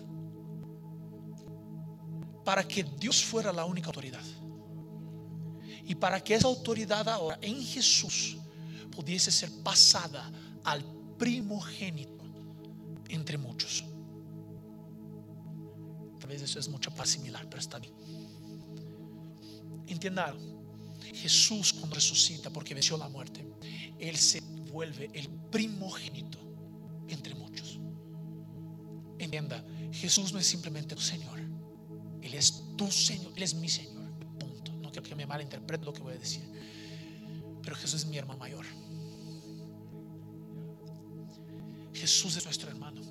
para 2.46 2.66
que 2.66 2.86
Dios 2.86 3.22
fuera 3.22 3.52
la 3.52 3.66
única 3.66 3.88
autoridad. 3.88 4.24
Y 5.84 5.94
para 5.96 6.24
que 6.24 6.36
esa 6.36 6.48
autoridad 6.48 7.10
ahora 7.10 7.38
en 7.42 7.62
Jesús 7.62 8.38
pudiese 8.96 9.30
ser 9.30 9.52
pasada 9.62 10.32
al 10.64 10.86
primogénito 11.18 12.24
entre 13.10 13.38
muchos. 13.38 13.84
Tal 16.18 16.30
vez 16.30 16.44
eso 16.44 16.60
es 16.60 16.70
mucho 16.70 16.92
para 16.92 17.06
similar, 17.06 17.46
pero 17.50 17.60
está 17.60 17.78
bien. 17.78 17.94
Entienda 19.86 20.34
Jesús 21.13 21.74
cuando 21.74 21.96
resucita 21.96 22.50
porque 22.50 22.74
venció 22.74 22.98
la 22.98 23.10
muerte, 23.10 23.46
Él 24.00 24.18
se 24.18 24.42
vuelve 24.42 25.10
el 25.13 25.30
primogénito 25.30 26.38
entre 27.08 27.36
muchos. 27.36 27.80
Entienda, 29.20 29.63
Jesús 29.92 30.34
no 30.34 30.39
es 30.39 30.48
simplemente 30.48 30.96
tu 30.96 31.01
Señor, 31.01 31.39
Él 32.22 32.34
es 32.34 32.63
tu 32.77 32.92
Señor, 32.92 33.34
Él 33.36 33.44
es 33.44 33.54
mi 33.56 33.70
Señor. 33.70 34.12
Punto. 34.39 34.72
No 34.74 34.92
quiero 34.92 35.08
que 35.08 35.16
me 35.16 35.25
malinterprete 35.25 35.86
lo 35.86 35.94
que 35.94 36.01
voy 36.01 36.13
a 36.13 36.18
decir, 36.18 36.44
pero 37.63 37.75
Jesús 37.75 38.01
es 38.01 38.06
mi 38.06 38.18
hermano 38.18 38.39
mayor. 38.39 38.66
Jesús 41.94 42.38
es 42.38 42.46
nuestro 42.46 42.70
hermano. 42.70 43.01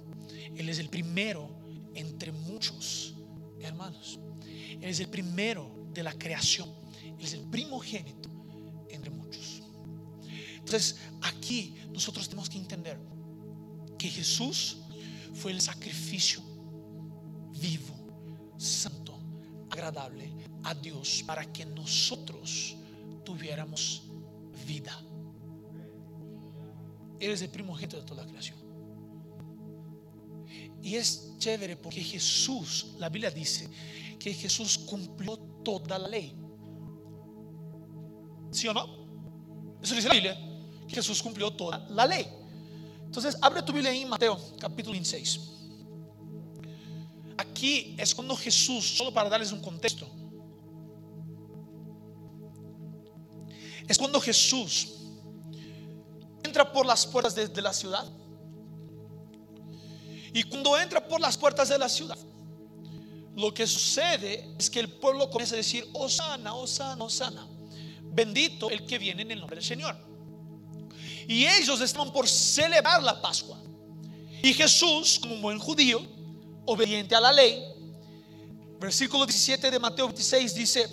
Él 0.55 0.69
es 0.69 0.79
el 0.79 0.89
primero 0.89 1.51
entre 1.95 2.31
muchos 2.31 3.15
hermanos. 3.61 4.21
Él 4.45 4.85
es 4.85 5.01
el 5.01 5.09
primero 5.09 5.89
de 5.93 6.03
la 6.03 6.13
creación 6.13 6.71
es 7.19 7.33
el 7.35 7.43
primogénito 7.45 8.29
entre 8.89 9.11
muchos. 9.11 9.63
Entonces, 10.57 10.97
aquí 11.23 11.75
nosotros 11.93 12.29
tenemos 12.29 12.51
que 12.51 12.59
entender 12.59 12.99
que 13.99 14.09
Jesús 14.09 14.79
fue 15.35 15.53
el 15.53 15.61
sacrificio 15.61 16.43
vivo, 17.61 17.95
santo, 18.57 19.19
agradable 19.71 20.33
a 20.65 20.75
Dios 20.75 21.23
para 21.27 21.51
que 21.53 21.65
nosotros 21.65 22.77
tuviéramos 23.25 24.03
vida. 24.67 24.99
Eres 27.19 27.43
el 27.43 27.51
primogénito 27.51 27.99
de 27.99 28.03
toda 28.03 28.25
la 28.25 28.29
creación. 28.29 28.59
Y 30.83 30.95
es 30.95 31.33
chévere 31.39 31.77
porque 31.77 32.03
Jesús, 32.03 32.95
la 32.99 33.09
Biblia 33.09 33.31
dice 33.31 33.69
que 34.19 34.33
Jesús 34.33 34.79
cumplió 34.79 35.37
toda 35.65 35.99
la 35.99 36.09
ley. 36.09 36.35
¿Sí 38.51 38.69
o 38.69 38.75
no? 38.75 38.87
Eso 39.83 39.95
dice 39.95 40.09
la 40.09 40.15
Biblia, 40.15 40.37
que 40.89 40.95
Jesús 40.95 41.23
cumplió 41.23 41.51
toda 41.53 41.87
la 41.91 42.07
ley. 42.07 42.27
Entonces, 43.05 43.37
abre 43.41 43.63
tu 43.63 43.73
Biblia 43.73 43.93
en 43.93 44.09
Mateo, 44.09 44.39
capítulo 44.59 44.93
26. 44.93 45.41
Aquí 47.39 47.95
es 47.99 48.15
cuando 48.15 48.37
Jesús, 48.37 48.97
solo 48.97 49.13
para 49.13 49.29
darles 49.29 49.53
un 49.53 49.61
contexto, 49.61 50.09
es 53.87 53.99
cuando 53.99 54.21
Jesús 54.21 54.95
entra 56.43 56.73
por 56.73 56.87
las 56.87 57.07
puertas 57.07 57.35
de, 57.35 57.63
la 57.63 57.73
ciudad. 57.73 58.05
Y 60.33 60.43
cuando 60.45 60.79
entra 60.79 61.07
por 61.07 61.21
las 61.21 61.37
puertas 61.37 61.69
de 61.69 61.79
la 61.79 61.89
ciudad, 61.89 62.19
lo 63.37 63.53
que 63.53 63.67
sucede 63.67 64.55
es 64.59 64.71
que 64.71 64.81
el 64.81 64.91
pueblo 64.91 65.31
comienza 65.31 65.55
a 65.55 65.59
decir, 65.59 65.89
Osana, 65.93 66.55
Osana, 66.55 67.05
Osana. 67.05 67.47
Bendito 68.17 68.71
el 68.71 68.87
que 68.87 68.99
viene 68.99 69.21
en 69.21 69.31
el 69.31 69.41
nombre 69.41 69.57
del 69.57 69.65
Señor. 69.65 69.95
Y 71.29 71.47
ellos 71.47 71.79
estaban 71.83 72.11
por 72.11 72.27
celebrar 72.27 73.03
la 73.03 73.21
Pascua. 73.21 73.59
Y 74.43 74.55
Jesús, 74.55 75.19
como 75.21 75.35
un 75.35 75.43
buen 75.43 75.59
judío, 75.59 76.01
obediente 76.65 77.15
a 77.15 77.21
la 77.21 77.31
ley, 77.31 77.63
versículo 78.81 79.27
17 79.27 79.71
de 79.71 79.79
Mateo 79.79 80.07
26 80.07 80.55
dice, 80.55 80.89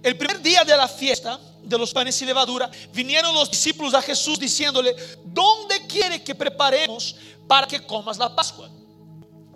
el 0.00 0.16
primer 0.16 0.40
día 0.40 0.62
de 0.62 0.76
la 0.76 0.86
fiesta 0.86 1.40
de 1.60 1.76
los 1.76 1.92
panes 1.92 2.22
y 2.22 2.24
levadura, 2.24 2.70
vinieron 2.94 3.34
los 3.34 3.50
discípulos 3.50 3.92
a 3.92 4.00
Jesús 4.00 4.38
diciéndole, 4.38 4.94
¿dónde 5.24 5.86
quiere 5.88 6.22
que 6.22 6.36
preparemos 6.36 7.16
para 7.48 7.66
que 7.66 7.84
comas 7.84 8.16
la 8.16 8.32
Pascua? 8.32 8.70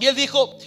Y 0.00 0.06
él 0.06 0.16
dijo, 0.16 0.58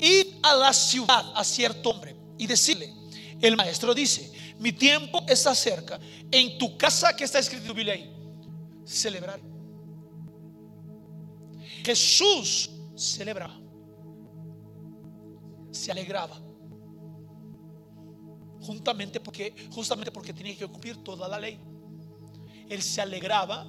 id 0.00 0.26
a 0.42 0.56
la 0.56 0.72
ciudad 0.72 1.32
a 1.36 1.44
cierto 1.44 1.90
hombre 1.90 2.16
y 2.38 2.48
decirle, 2.48 2.92
el 3.40 3.56
maestro 3.56 3.94
dice, 3.94 4.41
mi 4.62 4.72
tiempo 4.72 5.24
está 5.26 5.56
cerca, 5.56 5.98
en 6.30 6.56
tu 6.56 6.78
casa 6.78 7.16
que 7.16 7.24
está 7.24 7.40
escrito 7.40 7.66
en 7.66 7.74
Biblia 7.74 7.94
ahí, 7.94 8.14
celebrar. 8.84 9.40
Jesús 11.84 12.70
celebraba, 12.94 13.60
se 15.72 15.90
alegraba, 15.90 16.40
juntamente 18.60 19.18
porque, 19.18 19.52
justamente 19.72 20.12
porque 20.12 20.32
tenía 20.32 20.56
que 20.56 20.68
cumplir 20.68 21.02
toda 21.02 21.26
la 21.26 21.40
ley. 21.40 21.58
Él 22.68 22.80
se 22.82 23.00
alegraba. 23.00 23.66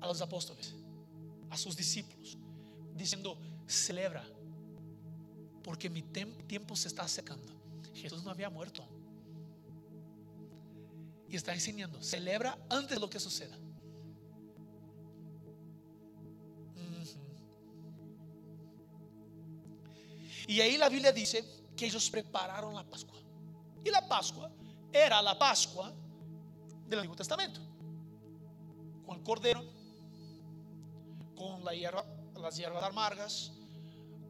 A 0.00 0.06
los 0.08 0.20
apóstoles, 0.20 0.74
a 1.50 1.56
sus 1.56 1.76
discípulos, 1.76 2.36
diciendo, 2.94 3.38
celebra, 3.66 4.24
porque 5.62 5.90
mi 5.90 6.02
tiempo 6.02 6.76
se 6.76 6.88
está 6.88 7.02
acercando. 7.02 7.52
Jesús 7.94 8.22
no 8.22 8.30
había 8.30 8.50
muerto. 8.50 8.84
Y 11.28 11.34
está 11.34 11.52
enseñando, 11.52 12.02
celebra 12.02 12.58
antes 12.70 12.90
de 12.90 13.00
lo 13.00 13.10
que 13.10 13.18
suceda. 13.18 13.58
Y 20.46 20.60
ahí 20.60 20.76
la 20.76 20.88
Biblia 20.88 21.12
dice 21.12 21.44
que 21.76 21.86
ellos 21.86 22.08
prepararon 22.08 22.74
la 22.74 22.84
Pascua. 22.84 23.18
Y 23.84 23.90
la 23.90 24.06
Pascua 24.06 24.50
era 24.92 25.20
la 25.20 25.36
Pascua 25.38 25.92
del 26.86 27.00
Antiguo 27.00 27.16
Testamento. 27.16 27.60
Con 29.04 29.18
el 29.18 29.22
cordero, 29.24 29.64
con 31.36 31.64
la 31.64 31.74
hierba, 31.74 32.04
las 32.40 32.56
hierbas 32.56 32.82
amargas, 32.82 33.52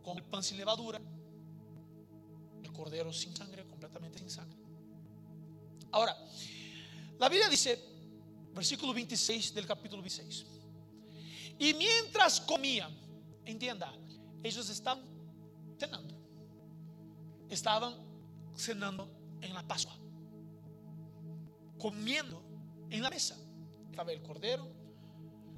con 0.02 0.18
el 0.18 0.24
pan 0.24 0.42
sin 0.42 0.58
levadura, 0.58 1.00
el 2.62 2.72
cordero 2.72 3.12
sin 3.12 3.34
sangre, 3.34 3.66
completamente 3.66 4.18
sin 4.18 4.30
sangre. 4.30 4.58
Ahora, 5.92 6.16
la 7.18 7.28
Biblia 7.28 7.48
dice, 7.48 7.78
versículo 8.52 8.92
26 8.92 9.54
del 9.54 9.66
capítulo 9.66 10.02
26, 10.02 10.46
y 11.58 11.72
mientras 11.74 12.40
comían, 12.40 12.94
entienda, 13.44 13.92
ellos 14.42 14.68
estaban 14.68 15.02
cenando, 15.78 16.14
estaban 17.48 17.94
cenando 18.54 19.08
en 19.40 19.54
la 19.54 19.66
Pascua, 19.66 19.96
comiendo 21.78 22.42
en 22.90 23.02
la 23.02 23.10
mesa. 23.10 23.36
Estaba 23.90 24.12
el 24.12 24.22
cordero, 24.22 24.68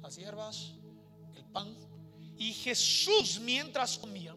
las 0.01 0.15
hierbas, 0.15 0.75
el 1.35 1.45
pan. 1.45 1.75
Y 2.37 2.53
Jesús 2.53 3.39
mientras 3.41 3.97
comía, 3.97 4.35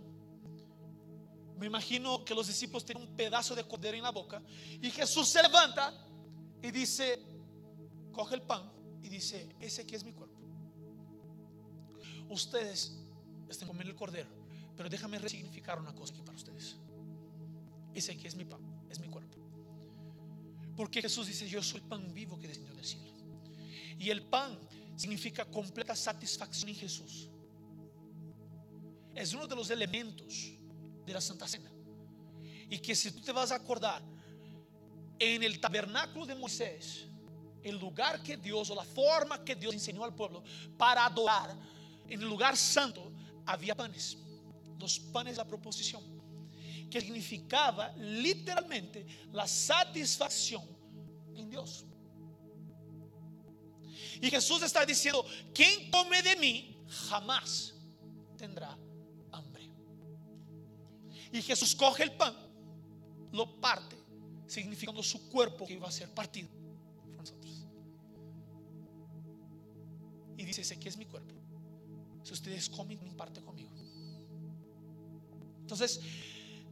me 1.59 1.67
imagino 1.67 2.25
que 2.25 2.35
los 2.35 2.49
discípulos 2.49 2.85
tienen 2.85 3.07
un 3.09 3.15
pedazo 3.15 3.55
de 3.55 3.63
cordero 3.65 3.97
en 3.97 4.03
la 4.03 4.11
boca. 4.11 4.43
Y 4.81 4.91
Jesús 4.91 5.29
se 5.29 5.41
levanta 5.43 5.95
y 6.61 6.71
dice, 6.73 7.23
coge 8.11 8.35
el 8.35 8.43
pan 8.43 8.69
y 9.03 9.09
dice, 9.09 9.55
ese 9.61 9.83
aquí 9.83 9.95
es 9.95 10.03
mi 10.03 10.13
cuerpo. 10.13 10.41
Ustedes 12.29 12.99
están 13.49 13.69
comiendo 13.69 13.93
el 13.93 13.97
cordero, 13.97 14.29
pero 14.77 14.89
déjame 14.89 15.19
resignificar 15.19 15.79
una 15.79 15.95
cosa 15.95 16.13
aquí 16.13 16.23
para 16.23 16.37
ustedes. 16.37 16.77
Ese 17.95 18.13
aquí 18.13 18.27
es 18.27 18.35
mi 18.35 18.45
pan, 18.45 18.61
es 18.91 18.99
mi 18.99 19.09
cuerpo. 19.09 19.39
Porque 20.77 21.03
Jesús 21.03 21.27
dice, 21.27 21.49
yo 21.49 21.63
soy 21.63 21.81
el 21.81 21.87
pan 21.87 22.13
vivo 22.13 22.39
que 22.39 22.49
descendió 22.49 22.75
del 22.75 22.85
cielo. 22.85 23.13
Y 23.99 24.11
el 24.11 24.23
pan 24.23 24.59
significa 24.97 25.45
completa 25.45 25.95
satisfacción 25.97 26.71
en 26.71 26.77
Jesús. 26.77 27.29
Es 29.15 29.33
uno 29.35 29.47
de 29.47 29.57
los 29.57 29.71
elementos 29.71 30.53
de 31.05 31.13
la 31.13 31.21
Santa 31.21 31.47
Cena. 31.47 31.71
Y 32.71 32.79
que 32.79 32.95
si 32.95 33.11
tú 33.13 33.21
te 33.21 33.33
vas 33.33 33.53
a 33.53 33.57
acordar, 33.57 34.03
en 35.19 35.43
el 35.43 35.61
tabernáculo 35.61 36.27
de 36.27 36.35
Moisés, 36.35 37.07
el 37.63 37.79
lugar 37.79 38.23
que 38.23 38.37
Dios 38.37 38.71
o 38.71 38.75
la 38.75 38.85
forma 38.85 39.45
que 39.45 39.55
Dios 39.55 39.73
enseñó 39.73 40.03
al 40.05 40.15
pueblo 40.15 40.43
para 40.77 41.07
adorar, 41.07 41.57
en 42.09 42.21
el 42.21 42.29
lugar 42.29 42.57
santo 42.57 43.13
había 43.47 43.77
panes, 43.77 44.19
los 44.79 44.99
panes 44.99 45.35
de 45.35 45.39
la 45.39 45.47
proposición, 45.47 46.03
que 46.91 47.01
significaba 47.01 47.93
literalmente 47.97 49.07
la 49.33 49.47
satisfacción 49.47 50.65
en 51.37 51.49
Dios. 51.49 51.87
Y 54.21 54.31
Jesús 54.31 54.63
está 54.63 54.85
diciendo, 54.85 55.25
quien 55.55 55.91
come 55.91 56.23
de 56.23 56.37
mí 56.37 56.77
jamás 57.09 57.75
tendrá 58.37 58.77
hambre. 59.31 59.71
Y 61.33 61.43
Jesús 61.43 61.75
coge 61.75 62.05
el 62.05 62.13
pan, 62.13 62.35
lo 63.33 63.61
parte, 63.61 63.97
significando 64.47 65.03
su 65.03 65.29
cuerpo 65.29 65.67
que 65.67 65.75
iba 65.75 65.89
a 65.89 65.93
ser 65.93 66.11
partido 66.11 66.49
por 66.97 67.17
nosotros. 67.17 67.67
Y 70.37 70.45
dice, 70.45 70.63
ese 70.63 70.75
aquí 70.75 70.89
es 70.89 70.97
mi 70.97 71.07
cuerpo. 71.07 71.35
Si 72.23 72.33
ustedes 72.33 72.69
comen, 72.69 72.99
parte 73.17 73.41
conmigo. 73.41 73.71
Entonces, 75.61 76.01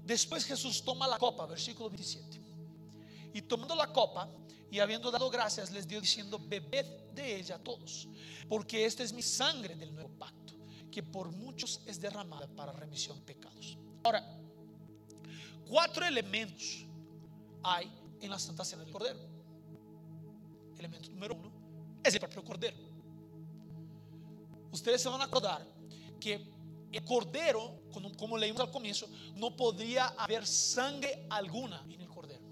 después 0.05 0.45
Jesús 0.45 0.85
toma 0.85 1.09
la 1.09 1.19
copa, 1.19 1.47
versículo 1.47 1.88
27. 1.88 2.40
Y 3.33 3.43
tomando 3.43 3.75
la 3.75 3.93
copa 3.93 4.29
y 4.71 4.79
habiendo 4.79 5.11
dado 5.11 5.31
gracias, 5.31 5.71
les 5.71 5.87
dio 5.87 6.01
diciendo, 6.01 6.38
bebed 6.38 6.87
de 7.14 7.37
ella 7.37 7.59
todos, 7.59 8.09
porque 8.49 8.85
esta 8.85 9.03
es 9.03 9.12
mi 9.12 9.23
sangre 9.23 9.75
del 9.75 9.94
nuevo 9.94 10.11
pacto, 10.18 10.55
que 10.90 11.03
por 11.03 11.31
muchos 11.31 11.83
es 11.87 12.01
derramada 12.01 12.49
para 12.49 12.73
remisión 12.73 13.18
de 13.18 13.25
pecados. 13.25 13.79
Ahora, 14.03 14.38
cuatro 15.68 16.05
elementos 16.07 16.87
hay 17.62 17.90
en 18.20 18.31
la 18.31 18.38
Santa 18.38 18.64
Cena 18.64 18.83
del 18.83 18.92
Cordero. 18.92 19.18
Elemento 20.79 21.11
número 21.11 21.35
uno 21.35 21.53
es 22.03 22.14
el 22.14 22.20
propio 22.20 22.44
Cordero. 22.44 22.77
Ustedes 24.73 25.03
se 25.03 25.09
van 25.09 25.20
a 25.20 25.25
acordar 25.25 25.66
que 26.18 26.46
el 26.92 27.05
Cordero, 27.05 27.83
como, 27.92 28.14
como 28.16 28.37
leímos 28.37 28.61
al 28.61 28.70
comienzo, 28.70 29.09
no 29.37 29.55
podría 29.57 30.09
haber 30.09 30.46
sangre 30.46 31.27
alguna 31.31 31.85
en 31.88 32.01
el 32.01 32.09
Cordero. 32.09 32.42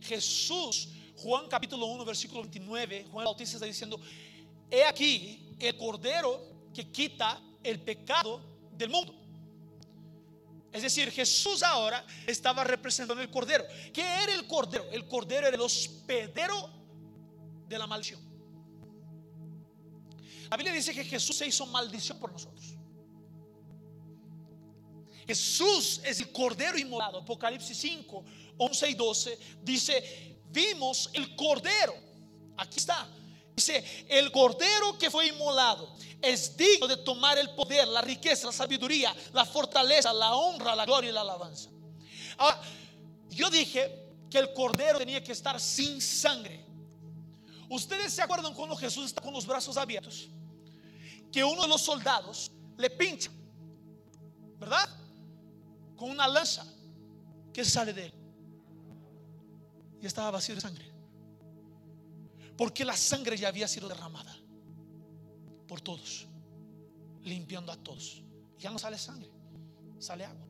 Jesús 0.00 0.90
Juan 1.18 1.48
capítulo 1.48 1.86
1, 1.86 2.04
versículo 2.04 2.42
29, 2.42 3.08
Juan 3.10 3.24
Bautista 3.24 3.56
está 3.56 3.66
diciendo, 3.66 4.00
he 4.70 4.84
aquí 4.84 5.56
el 5.58 5.76
cordero 5.76 6.40
que 6.72 6.90
quita 6.90 7.40
el 7.62 7.80
pecado 7.80 8.40
del 8.76 8.88
mundo. 8.88 9.14
Es 10.72 10.82
decir, 10.82 11.10
Jesús 11.10 11.62
ahora 11.62 12.06
estaba 12.26 12.62
representando 12.62 13.20
el 13.20 13.30
cordero. 13.30 13.64
¿Qué 13.92 14.02
era 14.02 14.34
el 14.34 14.46
cordero? 14.46 14.84
El 14.92 15.08
cordero 15.08 15.48
era 15.48 15.56
el 15.56 15.62
hospedero 15.62 16.70
de 17.66 17.78
la 17.78 17.86
maldición. 17.86 18.20
La 20.50 20.56
Biblia 20.56 20.72
dice 20.72 20.94
que 20.94 21.04
Jesús 21.04 21.36
se 21.36 21.46
hizo 21.46 21.66
maldición 21.66 22.18
por 22.20 22.30
nosotros. 22.30 22.76
Jesús 25.26 26.00
es 26.04 26.20
el 26.20 26.32
cordero 26.32 26.78
inmolado. 26.78 27.18
Apocalipsis 27.18 27.76
5, 27.76 28.24
11 28.56 28.90
y 28.90 28.94
12 28.94 29.38
dice, 29.62 30.27
vimos 30.50 31.10
el 31.12 31.34
cordero. 31.36 31.94
Aquí 32.56 32.78
está. 32.78 33.08
Dice, 33.54 34.06
el 34.08 34.30
cordero 34.30 34.96
que 34.98 35.10
fue 35.10 35.26
inmolado 35.26 35.96
es 36.22 36.56
digno 36.56 36.86
de 36.86 36.96
tomar 36.98 37.38
el 37.38 37.50
poder, 37.50 37.88
la 37.88 38.00
riqueza, 38.00 38.46
la 38.46 38.52
sabiduría, 38.52 39.14
la 39.32 39.44
fortaleza, 39.44 40.12
la 40.12 40.34
honra, 40.34 40.76
la 40.76 40.84
gloria 40.84 41.10
y 41.10 41.12
la 41.12 41.22
alabanza. 41.22 41.68
Ahora, 42.36 42.60
yo 43.30 43.50
dije 43.50 44.08
que 44.30 44.38
el 44.38 44.52
cordero 44.52 44.98
tenía 44.98 45.22
que 45.22 45.32
estar 45.32 45.60
sin 45.60 46.00
sangre. 46.00 46.64
Ustedes 47.68 48.12
se 48.12 48.22
acuerdan 48.22 48.54
cuando 48.54 48.76
Jesús 48.76 49.06
está 49.06 49.20
con 49.20 49.34
los 49.34 49.46
brazos 49.46 49.76
abiertos, 49.76 50.28
que 51.32 51.44
uno 51.44 51.62
de 51.62 51.68
los 51.68 51.82
soldados 51.82 52.50
le 52.76 52.90
pincha, 52.90 53.30
¿verdad? 54.58 54.88
Con 55.96 56.10
una 56.10 56.28
lanza 56.28 56.64
que 57.52 57.64
sale 57.64 57.92
de 57.92 58.06
él. 58.06 58.17
Y 60.00 60.06
estaba 60.06 60.30
vacío 60.30 60.54
de 60.54 60.60
sangre. 60.60 60.90
Porque 62.56 62.84
la 62.84 62.96
sangre 62.96 63.36
ya 63.36 63.48
había 63.48 63.68
sido 63.68 63.88
derramada 63.88 64.36
por 65.66 65.80
todos, 65.80 66.26
limpiando 67.22 67.70
a 67.70 67.76
todos. 67.76 68.22
Ya 68.58 68.70
no 68.70 68.78
sale 68.78 68.98
sangre, 68.98 69.30
sale 69.98 70.24
agua. 70.24 70.46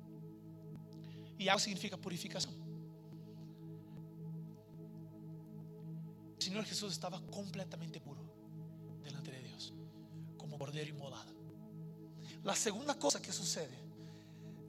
Y 1.38 1.48
agua 1.48 1.60
significa 1.60 1.96
purificación. 1.96 2.54
El 6.36 6.42
Señor 6.42 6.64
Jesús 6.64 6.92
estaba 6.92 7.20
completamente 7.26 8.00
puro 8.00 8.22
delante 9.02 9.30
de 9.30 9.42
Dios, 9.42 9.74
como 10.36 10.56
cordero 10.58 10.88
inmolado. 10.88 11.32
La 12.44 12.54
segunda 12.54 12.98
cosa 12.98 13.20
que 13.20 13.32
sucede, 13.32 13.76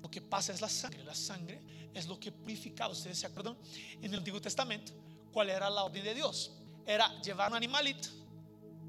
lo 0.09 0.11
que 0.11 0.21
pasa 0.21 0.51
es 0.51 0.59
la 0.59 0.69
sangre. 0.69 1.03
La 1.03 1.13
sangre 1.13 1.61
es 1.93 2.07
lo 2.07 2.19
que 2.19 2.31
purifica. 2.31 2.87
Ustedes 2.87 3.19
se 3.19 3.27
acuerdan 3.27 3.55
en 4.01 4.11
el 4.11 4.17
Antiguo 4.17 4.41
Testamento 4.41 4.91
cuál 5.31 5.51
era 5.51 5.69
la 5.69 5.83
orden 5.83 6.03
de 6.03 6.15
Dios 6.15 6.51
era 6.83 7.21
llevar 7.21 7.51
un 7.51 7.57
animalito 7.57 8.09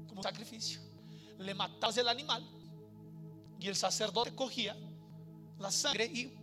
como 0.07 0.23
sacrificio. 0.23 0.81
Le 1.37 1.53
matabas 1.53 1.95
el 1.97 2.07
animal 2.07 2.43
y 3.59 3.67
el 3.67 3.75
sacerdote 3.75 4.33
cogía 4.33 4.75
la 5.59 5.69
sangre 5.69 6.05
y 6.05 6.35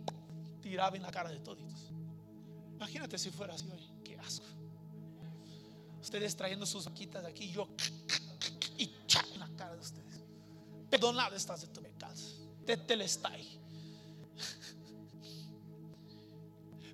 tiraba 0.61 0.95
en 0.95 1.01
la 1.01 1.11
cara 1.11 1.29
de 1.29 1.39
toditos. 1.39 1.91
Imagínate 2.75 3.17
si 3.17 3.31
fuera 3.31 3.55
así 3.55 3.69
hoy, 3.69 3.85
qué 4.05 4.17
asco. 4.17 4.45
Ustedes 6.01 6.37
trayendo 6.37 6.65
sus 6.65 6.85
vaquitas 6.85 7.25
aquí, 7.25 7.51
yo 7.51 7.67
y 8.77 8.89
cha 9.05 9.25
en 9.33 9.39
la 9.41 9.49
cara 9.57 9.73
de 9.73 9.81
ustedes. 9.81 10.21
Perdonado 10.89 11.35
estás 11.35 11.59
de 11.59 11.67
tu 11.67 11.81
pecado. 11.81 12.15
está 13.01 13.27
ahí 13.27 13.59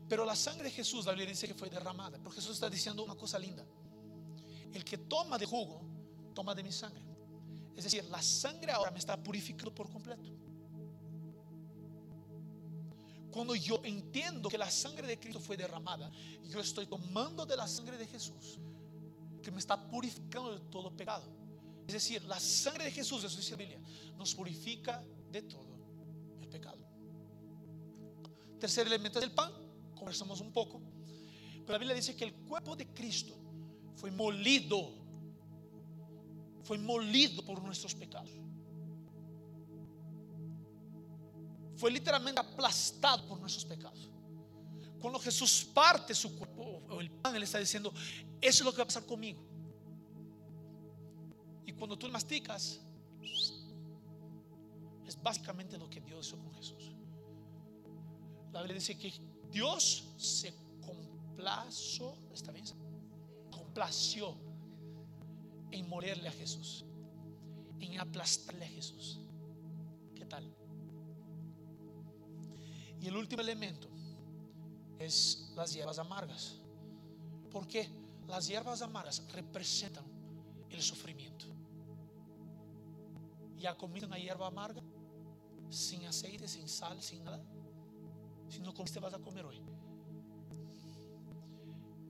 Pero 0.07 0.23
la 0.23 0.35
sangre 0.35 0.65
de 0.65 0.71
Jesús, 0.71 1.05
la 1.05 1.13
Biblia 1.13 1.29
dice 1.29 1.47
que 1.47 1.53
fue 1.53 1.69
derramada. 1.69 2.19
Porque 2.21 2.35
Jesús 2.39 2.53
está 2.53 2.69
diciendo 2.69 3.03
una 3.03 3.15
cosa 3.15 3.39
linda 3.39 3.65
el 4.75 4.83
que 4.83 4.97
toma 4.97 5.37
de 5.37 5.45
jugo, 5.45 5.81
toma 6.33 6.53
de 6.53 6.61
mi 6.61 6.71
sangre. 6.71 7.03
Es 7.75 7.85
decir, 7.85 8.03
la 8.05 8.21
sangre 8.21 8.71
ahora 8.73 8.91
me 8.91 8.99
está 8.99 9.21
purificando 9.21 9.73
por 9.73 9.89
completo. 9.89 10.29
Cuando 13.31 13.55
yo 13.55 13.81
entiendo 13.83 14.49
que 14.49 14.57
la 14.57 14.69
sangre 14.69 15.07
de 15.07 15.19
Cristo 15.19 15.39
fue 15.39 15.57
derramada, 15.57 16.11
yo 16.43 16.59
estoy 16.59 16.87
tomando 16.87 17.45
de 17.45 17.55
la 17.55 17.67
sangre 17.67 17.97
de 17.97 18.05
Jesús, 18.05 18.59
que 19.41 19.51
me 19.51 19.59
está 19.59 19.89
purificando 19.89 20.53
de 20.53 20.59
todo 20.69 20.95
pecado. 20.95 21.25
Es 21.87 21.93
decir, 21.93 22.23
la 22.23 22.39
sangre 22.39 22.85
de 22.85 22.91
Jesús, 22.91 23.23
eso 23.23 23.37
dice 23.37 23.51
la 23.51 23.57
Biblia, 23.57 23.79
nos 24.17 24.35
purifica 24.35 25.03
de 25.31 25.41
todo 25.43 25.77
el 26.41 26.47
pecado. 26.49 26.79
Tercer 28.59 28.87
elemento 28.87 29.19
del 29.19 29.31
pan, 29.31 29.51
conversamos 29.95 30.41
un 30.41 30.51
poco, 30.51 30.81
pero 31.65 31.73
la 31.73 31.77
Biblia 31.79 31.95
dice 31.95 32.15
que 32.15 32.25
el 32.25 32.33
cuerpo 32.33 32.75
de 32.75 32.87
Cristo 32.87 33.33
fue 33.95 34.11
molido, 34.11 34.91
fue 36.63 36.77
molido 36.77 37.43
por 37.43 37.61
nuestros 37.63 37.95
pecados. 37.95 38.29
Fue 41.75 41.91
literalmente 41.91 42.39
aplastado 42.39 43.27
por 43.27 43.39
nuestros 43.39 43.65
pecados. 43.65 44.09
Cuando 44.99 45.19
Jesús 45.19 45.67
parte 45.73 46.15
su 46.15 46.35
cuerpo 46.37 46.83
o 46.89 47.01
el 47.01 47.11
pan, 47.11 47.35
Él 47.35 47.43
está 47.43 47.59
diciendo, 47.59 47.93
eso 48.41 48.63
es 48.63 48.65
lo 48.65 48.71
que 48.71 48.77
va 48.77 48.83
a 48.83 48.87
pasar 48.87 49.05
conmigo. 49.05 49.43
Y 51.65 51.73
cuando 51.73 51.97
tú 51.97 52.07
masticas, 52.09 52.79
es 55.05 55.21
básicamente 55.21 55.77
lo 55.77 55.89
que 55.89 55.99
Dios 55.99 56.27
hizo 56.27 56.37
con 56.37 56.53
Jesús. 56.53 56.91
La 58.51 58.61
Biblia 58.61 58.75
dice 58.75 58.97
que 58.97 59.13
Dios 59.55 60.03
se 60.17 60.53
complazo, 60.81 62.17
¿está 62.33 62.51
bien? 62.51 62.65
plació 63.73 64.35
en 65.71 65.87
morirle 65.87 66.27
a 66.27 66.31
Jesús, 66.31 66.83
en 67.79 67.97
aplastarle 67.97 68.65
a 68.65 68.67
Jesús. 68.67 69.21
¿Qué 70.13 70.25
tal? 70.25 70.53
Y 72.99 73.07
el 73.07 73.15
último 73.15 73.41
elemento 73.41 73.87
es 74.99 75.51
las 75.55 75.73
hierbas 75.73 75.99
amargas. 75.99 76.59
Porque 77.49 77.89
las 78.27 78.47
hierbas 78.47 78.81
amargas 78.81 79.25
representan 79.31 80.05
el 80.69 80.81
sufrimiento. 80.81 81.45
¿Ya 83.57 83.77
comiste 83.77 84.05
una 84.05 84.17
hierba 84.17 84.47
amarga? 84.47 84.81
Sin 85.69 86.05
aceite, 86.05 86.45
sin 86.45 86.67
sal, 86.67 87.01
sin 87.01 87.23
nada. 87.23 87.41
Si 88.49 88.59
no 88.59 88.73
comiste, 88.73 88.99
vas 88.99 89.13
a 89.13 89.19
comer 89.19 89.45
hoy. 89.45 89.61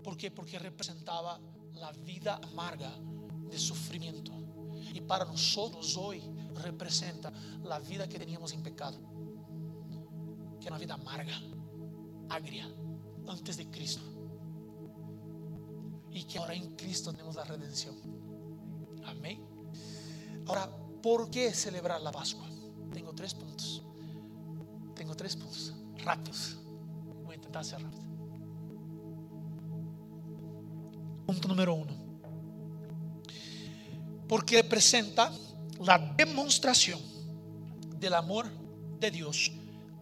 ¿Por 0.04 0.16
qué? 0.18 0.30
Porque 0.30 0.60
representaba 0.60 1.40
la 1.74 1.92
vida 1.92 2.40
amarga 2.44 2.92
de 3.50 3.58
sufrimiento. 3.58 4.32
Y 4.94 5.02
para 5.02 5.26
nosotros 5.26 5.98
hoy 5.98 6.22
representa 6.64 7.32
la 7.64 7.80
vida 7.80 8.08
que 8.08 8.20
teníamos 8.20 8.54
en 8.54 8.62
pecado. 8.62 9.00
Que 10.60 10.68
era 10.68 10.76
una 10.76 10.78
vida 10.78 10.94
amarga, 10.94 11.36
agria, 12.30 12.70
antes 13.28 13.58
de 13.58 13.70
Cristo. 13.70 14.02
Y 16.12 16.24
que 16.24 16.38
ahora 16.38 16.54
en 16.54 16.76
Cristo 16.76 17.12
tenemos 17.12 17.36
la 17.36 17.44
redención. 17.44 17.96
Amén. 19.06 19.44
Ahora, 20.48 20.70
¿por 21.02 21.30
qué 21.30 21.54
celebrar 21.54 22.02
la 22.02 22.12
Pascua? 22.12 22.48
Tengo 22.94 23.14
tres 23.14 23.34
puntos. 23.34 23.82
Tengo 24.96 25.16
tres 25.16 25.36
puntos. 25.36 25.74
Rápidos. 26.04 26.58
Voy 27.24 27.34
a 27.34 27.36
intentar 27.36 27.64
ser 27.64 27.82
rápido. 27.82 28.04
Punto 31.26 31.48
número 31.48 31.74
uno. 31.74 31.94
Porque 34.28 34.62
representa 34.62 35.32
la 35.80 35.98
demostración 35.98 37.00
del 38.00 38.14
amor 38.14 38.50
de 39.00 39.12
Dios 39.12 39.52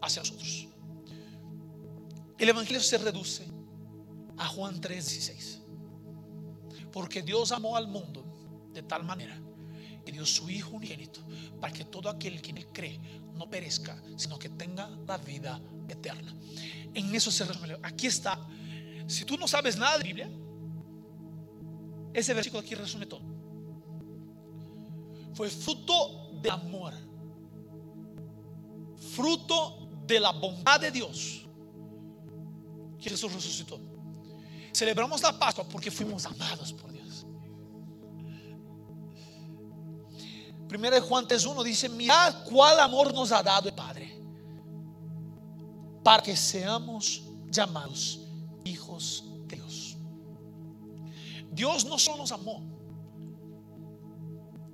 hacia 0.02 0.22
nosotros. 0.22 0.68
El 2.38 2.50
Evangelio 2.50 2.82
se 2.82 2.98
reduce 2.98 3.46
a 4.38 4.48
Juan 4.48 4.82
3:16. 4.82 5.60
Porque 6.92 7.22
Dios 7.22 7.52
amó 7.52 7.78
al 7.78 7.88
mundo 7.88 8.24
de 8.74 8.84
tal 8.84 9.04
manera 9.04 9.40
que 10.06 10.12
dio 10.12 10.26
su 10.26 10.50
Hijo 10.50 10.72
unigénito 10.72 11.22
para 11.60 11.72
que 11.72 11.86
todo 11.86 12.10
aquel 12.10 12.42
que 12.42 12.52
en 12.52 12.62
cree 12.74 13.00
no 13.34 13.50
perezca, 13.50 14.02
sino 14.18 14.38
que 14.38 14.50
tenga 14.50 14.90
la 15.08 15.18
vida 15.18 15.62
eterna. 15.94 16.34
En 16.94 17.14
eso 17.16 17.32
se 17.32 17.46
resume. 17.46 17.78
Aquí 17.82 18.08
está. 18.08 18.40
Si 19.08 19.26
tú 19.26 19.38
no 19.38 19.48
sabes 19.48 19.78
nada 19.78 19.98
de 19.98 20.04
Biblia, 20.04 20.30
ese 22.14 22.34
versículo 22.34 22.62
aquí 22.62 22.76
resume 22.76 23.06
todo. 23.06 23.22
Fue 25.34 25.50
fruto 25.50 26.30
de 26.42 26.52
amor, 26.52 26.94
fruto 29.16 29.90
de 30.06 30.20
la 30.20 30.32
bondad 30.32 30.80
de 30.80 30.92
Dios 30.92 31.46
que 33.02 33.10
Jesús 33.10 33.34
resucitó. 33.34 33.80
Celebramos 34.72 35.22
la 35.22 35.38
Pascua 35.38 35.68
porque 35.68 35.92
fuimos 35.92 36.26
amados 36.26 36.74
por 36.74 36.92
Dios. 36.92 37.26
Primero 40.68 40.96
de 40.96 41.02
Juan 41.02 41.28
3.1 41.28 41.64
dice, 41.64 41.90
mirad 41.90 42.46
cuál 42.46 42.80
amor 42.80 43.14
nos 43.14 43.32
ha 43.32 43.44
dado 43.44 43.70
el 43.70 43.76
Padre 43.76 43.93
para 46.04 46.22
que 46.22 46.36
seamos 46.36 47.24
llamados 47.50 48.20
hijos 48.66 49.24
Dios 51.54 51.86
no 51.86 52.00
solo 52.00 52.18
nos 52.18 52.32
amó, 52.32 52.64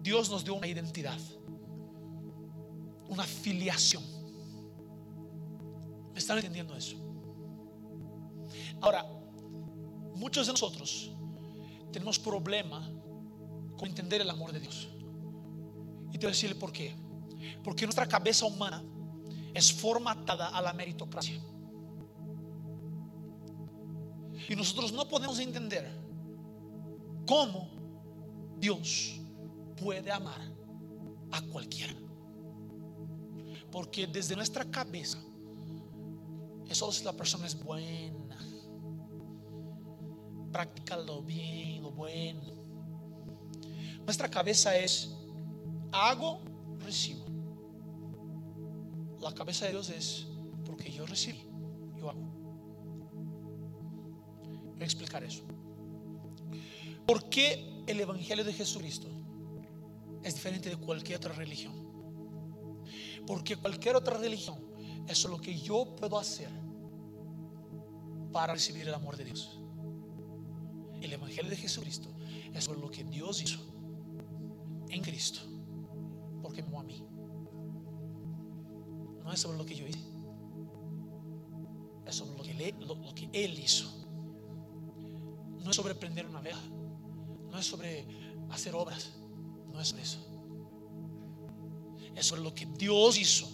Dios 0.02 0.30
nos 0.30 0.46
dio 0.46 0.54
una 0.56 0.68
identidad, 0.68 1.20
una 3.10 3.24
filiación. 3.24 4.04
¿Me 6.14 6.20
están 6.20 6.38
entendiendo 6.38 6.76
eso? 6.76 6.96
Ahora, 8.80 9.06
muchos 10.16 10.48
de 10.48 10.54
nosotros 10.54 11.12
tenemos 11.92 12.18
problema 12.18 12.90
con 13.78 13.90
entender 13.90 14.22
el 14.22 14.30
amor 14.30 14.54
de 14.54 14.62
Dios. 14.62 14.88
Y 16.10 16.14
te 16.14 16.20
voy 16.20 16.28
a 16.28 16.30
decirle 16.30 16.56
por 16.56 16.72
qué. 16.72 16.96
Porque 17.62 17.86
nuestra 17.86 18.08
cabeza 18.08 18.46
humana 18.46 18.82
es 19.54 19.72
formatada 19.74 20.50
a 20.50 20.62
la 20.62 20.74
meritocracia. 20.74 21.40
Y 24.48 24.56
nosotros 24.56 24.92
no 24.92 25.08
podemos 25.08 25.38
entender 25.40 25.90
cómo 27.28 27.70
Dios 28.58 29.20
puede 29.80 30.12
amar 30.12 30.42
a 31.32 31.42
cualquiera. 31.42 31.94
Porque 33.72 34.08
desde 34.08 34.36
nuestra 34.36 34.66
cabeza 34.66 35.20
es 36.68 36.78
solo 36.78 36.92
si 36.92 37.04
la 37.04 37.14
persona 37.14 37.46
es 37.46 37.62
buena, 37.64 38.38
practica 40.52 40.98
lo 40.98 41.22
bien, 41.22 41.84
lo 41.84 41.92
bueno. 41.92 42.42
Nuestra 44.04 44.30
cabeza 44.30 44.76
es 44.76 45.16
hago, 45.92 46.42
recibo. 46.80 47.29
La 49.22 49.34
cabeza 49.34 49.66
de 49.66 49.72
Dios 49.72 49.90
es 49.90 50.28
porque 50.66 50.92
yo 50.92 51.06
recibí, 51.06 51.44
yo 51.98 52.10
hago. 52.10 52.22
Voy 54.74 54.82
a 54.82 54.86
explicar 54.86 55.24
eso. 55.24 55.44
¿Por 57.06 57.30
qué 57.30 57.84
el 57.88 58.00
Evangelio 58.00 58.46
de 58.46 58.54
Jesucristo 58.54 59.08
es 60.24 60.36
diferente 60.36 60.70
de 60.70 60.78
cualquier 60.78 61.18
otra 61.18 61.34
religión? 61.34 61.74
Porque 63.26 63.58
cualquier 63.58 63.96
otra 63.96 64.18
religión 64.18 64.58
es 65.08 65.24
lo 65.26 65.40
que 65.42 65.58
yo 65.58 65.96
puedo 65.96 66.18
hacer 66.18 66.50
para 68.32 68.54
recibir 68.54 68.88
el 68.88 68.94
amor 68.94 69.18
de 69.18 69.26
Dios. 69.26 69.60
El 71.02 71.14
Evangelio 71.14 71.50
de 71.50 71.58
Jesucristo 71.58 72.10
es 72.54 72.68
lo 72.68 72.90
que 72.90 73.04
Dios 73.04 73.42
hizo 73.42 73.60
en 74.90 75.02
Cristo, 75.02 75.42
porque 76.42 76.62
amó 76.62 76.80
a 76.80 76.84
mí. 76.84 77.09
No 79.30 79.36
es 79.36 79.42
sobre 79.42 79.60
lo 79.60 79.66
que 79.68 79.76
yo 79.76 79.86
hice, 79.86 80.00
es 82.04 82.16
sobre 82.16 82.32
lo 82.80 83.14
que, 83.14 83.30
él, 83.32 83.60
hizo. 83.60 83.88
No 85.64 85.70
es 85.70 85.76
sobre 85.76 85.94
prender 85.94 86.26
una 86.26 86.42
vela, 86.42 86.60
no 87.52 87.60
es 87.60 87.68
sobre 87.68 88.08
hacer 88.50 88.74
obras, 88.74 89.12
no 89.72 89.80
es 89.80 89.90
sobre 89.90 90.02
eso. 90.02 90.18
Es 92.16 92.26
sobre 92.26 92.42
lo 92.42 92.56
que 92.56 92.66
Dios 92.66 93.20
hizo 93.20 93.48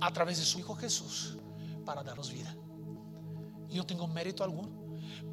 a 0.00 0.12
través 0.12 0.38
de 0.38 0.44
su 0.44 0.60
Hijo 0.60 0.76
Jesús 0.76 1.36
para 1.84 2.04
darnos 2.04 2.32
vida. 2.32 2.54
Yo 3.68 3.78
no 3.78 3.86
tengo 3.86 4.06
mérito 4.06 4.44
alguno. 4.44 4.68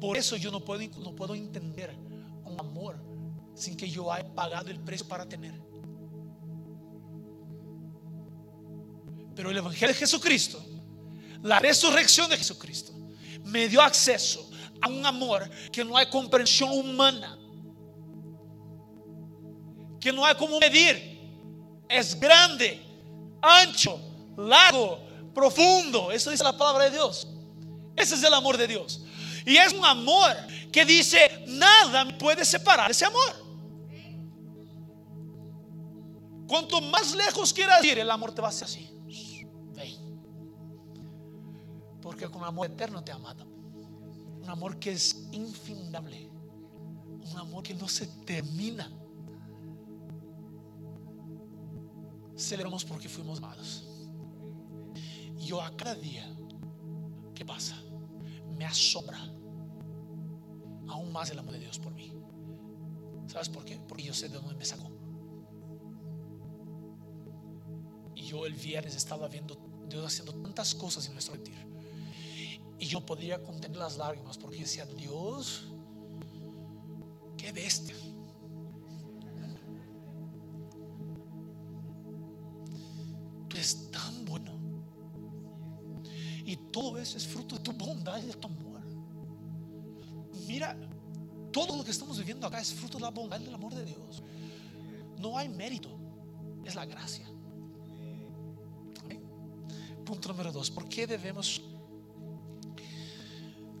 Por 0.00 0.16
eso 0.16 0.34
yo 0.34 0.50
no 0.50 0.58
puedo, 0.58 0.82
no 0.98 1.14
puedo 1.14 1.36
entender 1.36 1.96
un 2.44 2.58
amor 2.58 3.00
sin 3.54 3.76
que 3.76 3.88
yo 3.88 4.10
haya 4.10 4.34
pagado 4.34 4.70
el 4.70 4.80
precio 4.80 5.06
para 5.06 5.28
tener. 5.28 5.67
Pero 9.38 9.52
el 9.52 9.56
Evangelio 9.56 9.94
de 9.94 9.94
Jesucristo, 9.94 10.60
la 11.44 11.60
resurrección 11.60 12.28
de 12.28 12.36
Jesucristo, 12.36 12.92
me 13.44 13.68
dio 13.68 13.80
acceso 13.80 14.50
a 14.80 14.88
un 14.88 15.06
amor 15.06 15.48
que 15.70 15.84
no 15.84 15.96
hay 15.96 16.10
comprensión 16.10 16.72
humana, 16.72 17.38
que 20.00 20.12
no 20.12 20.26
hay 20.26 20.34
como 20.34 20.58
medir. 20.58 21.20
Es 21.88 22.18
grande, 22.18 22.84
ancho, 23.40 24.00
largo, 24.36 24.98
profundo. 25.32 26.10
Eso 26.10 26.32
dice 26.32 26.42
la 26.42 26.58
palabra 26.58 26.86
de 26.86 26.90
Dios. 26.90 27.28
Ese 27.94 28.16
es 28.16 28.22
el 28.24 28.34
amor 28.34 28.56
de 28.56 28.66
Dios. 28.66 29.02
Y 29.46 29.56
es 29.56 29.72
un 29.72 29.84
amor 29.84 30.36
que 30.72 30.84
dice, 30.84 31.44
nada 31.46 32.18
puede 32.18 32.44
separar 32.44 32.90
ese 32.90 33.04
amor. 33.04 33.36
Cuanto 36.48 36.80
más 36.80 37.14
lejos 37.14 37.52
quieras 37.52 37.84
ir, 37.84 38.00
el 38.00 38.10
amor 38.10 38.34
te 38.34 38.40
va 38.40 38.48
a 38.48 38.50
hacer 38.50 38.64
así. 38.64 38.97
Porque 42.08 42.26
con 42.30 42.42
amor 42.42 42.68
eterno 42.68 43.04
te 43.04 43.12
amado. 43.12 43.44
Un 44.42 44.48
amor 44.48 44.78
que 44.78 44.92
es 44.92 45.28
infinable. 45.30 46.30
Un 47.30 47.36
amor 47.36 47.62
que 47.62 47.74
no 47.74 47.86
se 47.86 48.06
termina. 48.24 48.90
Celebramos 52.34 52.82
porque 52.86 53.10
fuimos 53.10 53.36
amados. 53.36 53.86
Yo 55.36 55.60
a 55.60 55.70
cada 55.76 55.96
día 55.96 56.34
que 57.34 57.44
pasa 57.44 57.76
me 58.56 58.64
asombra 58.64 59.18
aún 60.88 61.12
más 61.12 61.28
el 61.28 61.38
amor 61.40 61.52
de 61.52 61.58
Dios 61.58 61.78
por 61.78 61.92
mí. 61.92 62.10
¿Sabes 63.26 63.50
por 63.50 63.66
qué? 63.66 63.78
Porque 63.86 64.04
yo 64.04 64.14
sé 64.14 64.30
de 64.30 64.36
dónde 64.36 64.54
me 64.54 64.64
sacó. 64.64 64.90
Y 68.14 68.22
yo 68.22 68.46
el 68.46 68.54
viernes 68.54 68.96
estaba 68.96 69.28
viendo 69.28 69.58
Dios 69.90 70.06
haciendo 70.06 70.32
tantas 70.40 70.74
cosas 70.74 71.06
en 71.06 71.12
nuestro 71.12 71.34
retiro. 71.34 71.67
Yo 72.88 73.04
podría 73.04 73.42
contener 73.42 73.76
las 73.76 73.98
lágrimas 73.98 74.38
porque 74.38 74.60
decía, 74.60 74.86
Dios, 74.86 75.66
qué 77.36 77.52
bestia. 77.52 77.94
Tú 83.46 83.56
eres 83.56 83.90
tan 83.90 84.24
bueno. 84.24 84.52
Y 86.46 86.56
todo 86.72 86.96
eso 86.96 87.18
es 87.18 87.26
fruto 87.26 87.56
de 87.56 87.62
tu 87.62 87.72
bondad 87.72 88.22
y 88.22 88.26
de 88.26 88.32
tu 88.32 88.48
amor. 88.48 88.80
Mira, 90.46 90.74
todo 91.52 91.76
lo 91.76 91.84
que 91.84 91.90
estamos 91.90 92.16
viviendo 92.16 92.46
acá 92.46 92.58
es 92.58 92.72
fruto 92.72 92.96
de 92.96 93.02
la 93.02 93.10
bondad 93.10 93.38
y 93.38 93.44
del 93.44 93.54
amor 93.54 93.74
de 93.74 93.84
Dios. 93.84 94.22
No 95.18 95.36
hay 95.36 95.50
mérito, 95.50 95.90
es 96.64 96.74
la 96.74 96.86
gracia. 96.86 97.26
Punto 100.06 100.28
número 100.30 100.50
dos, 100.50 100.70
¿por 100.70 100.88
qué 100.88 101.06
debemos 101.06 101.60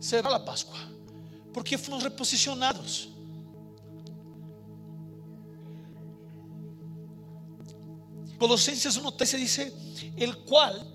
celebrar 0.08 0.32
la 0.32 0.44
Pascua? 0.44 0.78
Porque 1.52 1.76
fuimos 1.76 2.02
reposicionados. 2.02 3.10
Colosenses 8.38 9.00
1.13 9.02 9.36
dice, 9.36 9.72
el 10.16 10.38
cual 10.44 10.86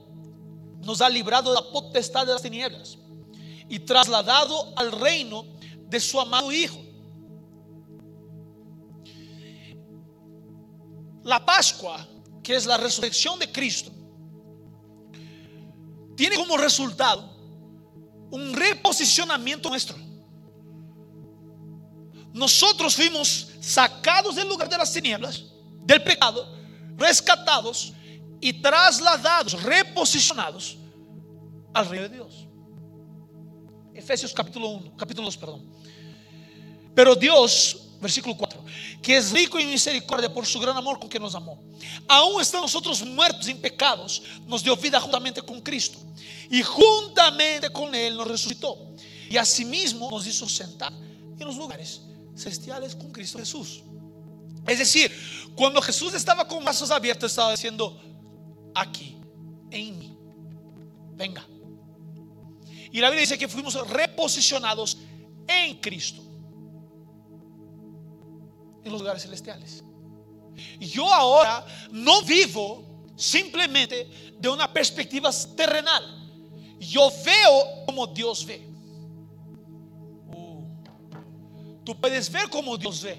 nos 0.81 1.01
ha 1.01 1.09
librado 1.09 1.53
de 1.53 1.61
la 1.61 1.71
potestad 1.71 2.25
de 2.25 2.33
las 2.33 2.41
tinieblas 2.41 2.97
y 3.69 3.79
trasladado 3.79 4.73
al 4.77 4.91
reino 4.91 5.45
de 5.87 5.99
su 5.99 6.19
amado 6.19 6.51
Hijo. 6.51 6.79
La 11.23 11.45
Pascua, 11.45 12.07
que 12.41 12.55
es 12.55 12.65
la 12.65 12.77
resurrección 12.77 13.39
de 13.39 13.51
Cristo, 13.51 13.91
tiene 16.15 16.35
como 16.35 16.57
resultado 16.57 17.32
un 18.33 18.51
reposicionamiento 18.51 19.69
nuestro. 19.69 19.95
Nosotros 22.33 22.95
fuimos 22.95 23.51
sacados 23.61 24.35
del 24.35 24.47
lugar 24.47 24.67
de 24.67 24.75
las 24.75 24.91
tinieblas, 24.91 25.43
del 25.83 26.01
pecado, 26.01 26.57
rescatados 26.97 27.93
y 28.41 28.53
trasladados, 28.53 29.61
reposicionados 29.61 30.79
al 31.75 31.87
reino 31.87 32.09
de 32.09 32.15
Dios. 32.15 32.47
Efesios 33.93 34.33
capítulo 34.33 34.69
1, 34.69 34.97
capítulo 34.97 35.27
2, 35.27 35.37
perdón. 35.37 35.71
Pero 36.95 37.15
Dios, 37.15 37.82
versículo 38.03 38.35
4, 38.37 38.63
que 39.01 39.17
es 39.17 39.31
rico 39.31 39.57
en 39.57 39.69
misericordia 39.69 40.31
por 40.31 40.45
su 40.45 40.59
gran 40.59 40.77
amor 40.77 40.99
con 40.99 41.09
que 41.09 41.19
nos 41.19 41.33
amó. 41.33 41.59
Aún 42.07 42.41
estando 42.41 42.65
nosotros 42.65 43.03
muertos 43.03 43.47
en 43.47 43.59
pecados, 43.59 44.21
nos 44.45 44.63
dio 44.63 44.75
vida 44.77 44.99
juntamente 44.99 45.41
con 45.41 45.61
Cristo. 45.61 45.97
Y 46.49 46.61
juntamente 46.61 47.71
con 47.71 47.95
Él 47.95 48.15
nos 48.15 48.27
resucitó. 48.27 48.77
Y 49.29 49.37
asimismo 49.37 50.11
nos 50.11 50.27
hizo 50.27 50.47
sentar 50.47 50.93
en 50.93 51.47
los 51.47 51.55
lugares 51.55 52.01
celestiales 52.35 52.95
con 52.95 53.11
Cristo 53.11 53.39
Jesús. 53.39 53.81
Es 54.67 54.79
decir, 54.79 55.11
cuando 55.55 55.81
Jesús 55.81 56.13
estaba 56.13 56.47
con 56.47 56.63
brazos 56.63 56.91
abiertos, 56.91 57.31
estaba 57.31 57.51
diciendo, 57.51 57.99
aquí, 58.75 59.17
en 59.71 59.99
mí, 59.99 60.17
venga. 61.15 61.45
Y 62.91 62.99
la 62.99 63.09
Biblia 63.09 63.21
dice 63.21 63.37
que 63.37 63.47
fuimos 63.47 63.75
reposicionados 63.89 64.97
en 65.47 65.77
Cristo, 65.81 66.21
en 68.83 68.91
los 68.91 69.01
lugares 69.01 69.23
celestiales. 69.23 69.83
Yo 70.79 71.11
ahora 71.11 71.65
no 71.91 72.21
vivo 72.23 73.11
simplemente 73.15 74.33
de 74.37 74.49
una 74.49 74.71
perspectiva 74.71 75.31
terrenal. 75.55 76.03
Yo 76.79 77.11
veo 77.25 77.85
como 77.85 78.07
Dios 78.07 78.45
ve. 78.45 78.73
Tú 81.83 81.99
puedes 81.99 82.31
ver 82.31 82.49
como 82.49 82.77
Dios 82.77 83.01
ve. 83.01 83.17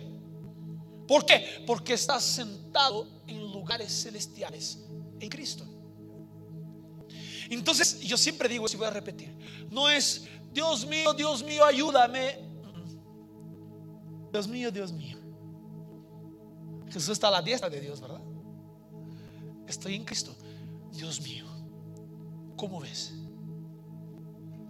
¿Por 1.06 1.26
qué? 1.26 1.64
Porque 1.66 1.94
estás 1.94 2.24
sentado 2.24 3.06
en 3.26 3.52
lugares 3.52 3.92
celestiales 4.02 4.78
en 5.20 5.28
Cristo. 5.28 5.64
Entonces, 7.50 8.00
yo 8.00 8.16
siempre 8.16 8.48
digo, 8.48 8.66
y 8.72 8.76
voy 8.76 8.86
a 8.86 8.90
repetir, 8.90 9.36
no 9.70 9.90
es, 9.90 10.24
Dios 10.52 10.86
mío, 10.86 11.12
Dios 11.12 11.42
mío, 11.42 11.64
ayúdame. 11.64 12.38
Dios 14.32 14.48
mío, 14.48 14.70
Dios 14.70 14.92
mío. 14.92 15.23
Jesús 16.94 17.08
está 17.08 17.26
a 17.26 17.32
la 17.32 17.42
diestra 17.42 17.68
de 17.68 17.80
Dios, 17.80 18.00
¿verdad? 18.00 18.20
Estoy 19.66 19.96
en 19.96 20.04
Cristo. 20.04 20.32
Dios 20.92 21.20
mío, 21.22 21.44
¿cómo 22.56 22.78
ves? 22.78 23.12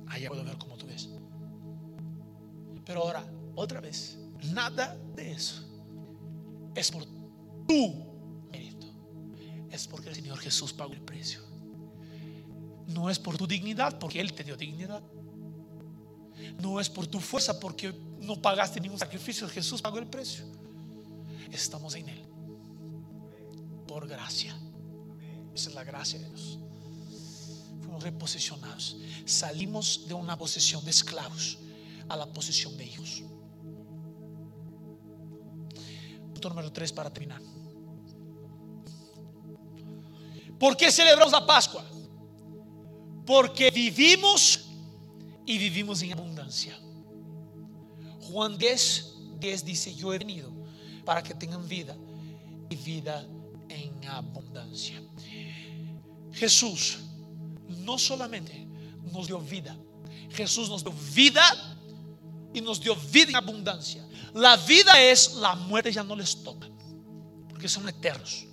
Allá 0.06 0.30
puedo 0.30 0.42
ver 0.42 0.56
como 0.56 0.74
tú 0.78 0.86
ves. 0.86 1.10
Pero 2.86 3.02
ahora, 3.02 3.30
otra 3.54 3.82
vez, 3.82 4.16
nada 4.54 4.96
de 5.14 5.32
eso 5.32 5.64
es 6.74 6.90
por 6.90 7.04
tu 7.68 8.46
mérito. 8.50 8.86
Es 9.70 9.86
porque 9.86 10.08
el 10.08 10.14
Señor 10.14 10.38
Jesús 10.38 10.72
pagó 10.72 10.94
el 10.94 11.02
precio. 11.02 11.40
No 12.86 13.10
es 13.10 13.18
por 13.18 13.36
tu 13.36 13.46
dignidad, 13.46 13.98
porque 13.98 14.18
Él 14.18 14.32
te 14.32 14.44
dio 14.44 14.56
dignidad. 14.56 15.02
No 16.58 16.80
es 16.80 16.88
por 16.88 17.06
tu 17.06 17.20
fuerza, 17.20 17.60
porque 17.60 17.94
no 18.20 18.40
pagaste 18.40 18.80
ningún 18.80 18.98
sacrificio. 18.98 19.46
Jesús 19.46 19.82
pagó 19.82 19.98
el 19.98 20.06
precio. 20.06 20.63
Estamos 21.52 21.94
en 21.94 22.08
Él. 22.08 22.24
Por 23.86 24.08
gracia. 24.08 24.56
Esa 25.54 25.68
es 25.68 25.74
la 25.74 25.84
gracia 25.84 26.18
de 26.18 26.28
Dios. 26.28 26.58
Fuimos 27.80 28.02
reposicionados. 28.02 28.96
Salimos 29.24 30.06
de 30.08 30.14
una 30.14 30.36
posición 30.36 30.84
de 30.84 30.90
esclavos 30.90 31.58
a 32.08 32.16
la 32.16 32.26
posición 32.26 32.76
de 32.76 32.84
hijos. 32.84 33.22
Punto 36.32 36.48
número 36.48 36.72
3 36.72 36.92
para 36.92 37.12
terminar. 37.12 37.40
¿Por 40.58 40.76
qué 40.76 40.90
celebramos 40.90 41.32
la 41.32 41.46
Pascua? 41.46 41.84
Porque 43.26 43.70
vivimos 43.70 44.66
y 45.46 45.58
vivimos 45.58 46.02
en 46.02 46.12
abundancia. 46.12 46.78
Juan 48.22 48.56
10, 48.56 49.14
10 49.38 49.64
dice, 49.64 49.94
yo 49.94 50.12
he 50.12 50.18
venido 50.18 50.50
para 51.04 51.22
que 51.22 51.34
tengan 51.34 51.66
vida 51.68 51.96
y 52.68 52.76
vida 52.76 53.26
en 53.68 54.04
abundancia. 54.08 55.00
Jesús 56.32 56.98
no 57.68 57.98
solamente 57.98 58.66
nos 59.12 59.26
dio 59.26 59.40
vida, 59.40 59.76
Jesús 60.30 60.68
nos 60.68 60.82
dio 60.82 60.92
vida 61.14 61.42
y 62.52 62.60
nos 62.60 62.80
dio 62.80 62.96
vida 62.96 63.30
en 63.30 63.36
abundancia. 63.36 64.06
La 64.34 64.56
vida 64.56 65.00
es, 65.00 65.34
la 65.34 65.54
muerte 65.54 65.92
ya 65.92 66.02
no 66.02 66.16
les 66.16 66.42
toca, 66.42 66.68
porque 67.48 67.68
son 67.68 67.88
eternos. 67.88 68.46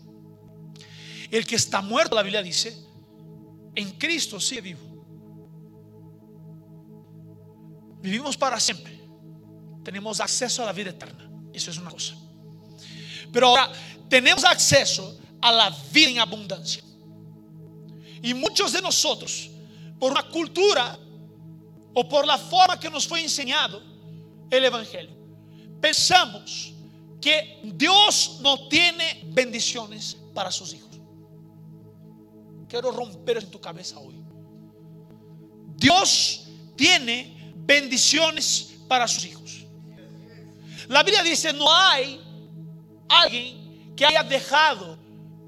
El 1.31 1.47
que 1.47 1.55
está 1.55 1.81
muerto, 1.81 2.15
la 2.15 2.23
Biblia 2.23 2.43
dice, 2.43 2.77
en 3.73 3.91
Cristo 3.97 4.39
sigue 4.39 4.61
vivo. 4.61 4.91
Vivimos 8.01 8.35
para 8.35 8.59
siempre. 8.59 8.99
Tenemos 9.83 10.19
acceso 10.19 10.63
a 10.63 10.65
la 10.65 10.73
vida 10.73 10.89
eterna. 10.89 11.29
Eso 11.53 11.71
es 11.71 11.77
una 11.77 11.89
cosa. 11.89 12.15
Pero 13.31 13.47
ahora 13.47 13.71
tenemos 14.09 14.43
acceso 14.43 15.17
a 15.41 15.51
la 15.51 15.69
vida 15.91 16.09
en 16.09 16.19
abundancia. 16.19 16.83
Y 18.21 18.33
muchos 18.33 18.71
de 18.73 18.81
nosotros, 18.81 19.49
por 19.99 20.11
una 20.11 20.23
cultura 20.23 20.97
o 21.93 22.07
por 22.07 22.25
la 22.25 22.37
forma 22.37 22.79
que 22.79 22.89
nos 22.89 23.07
fue 23.07 23.21
enseñado 23.21 23.81
el 24.49 24.65
Evangelio, 24.65 25.15
pensamos 25.79 26.73
que 27.19 27.59
Dios 27.63 28.39
no 28.41 28.67
tiene 28.67 29.21
bendiciones 29.25 30.17
para 30.33 30.51
sus 30.51 30.73
hijos. 30.73 30.89
Quiero 32.67 32.91
romper 32.91 33.37
en 33.37 33.51
tu 33.51 33.59
cabeza 33.59 33.99
hoy. 33.99 34.15
Dios 35.75 36.47
tiene 36.75 37.53
bendiciones 37.55 38.75
para 38.87 39.07
sus 39.07 39.25
hijos. 39.25 39.65
La 40.87 41.03
Biblia 41.03 41.23
dice, 41.23 41.53
no 41.53 41.73
hay 41.73 42.19
alguien 43.19 43.93
que 43.95 44.05
haya 44.05 44.23
dejado 44.23 44.97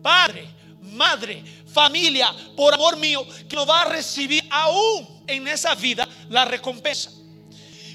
padre, 0.01 0.47
madre, 0.81 1.43
familia, 1.65 2.33
por 2.55 2.73
amor 2.73 2.97
mío, 2.97 3.25
que 3.47 3.55
no 3.55 3.65
va 3.65 3.81
a 3.81 3.85
recibir 3.85 4.43
aún 4.51 5.23
en 5.27 5.47
esa 5.47 5.73
vida 5.75 6.07
la 6.29 6.45
recompensa. 6.45 7.11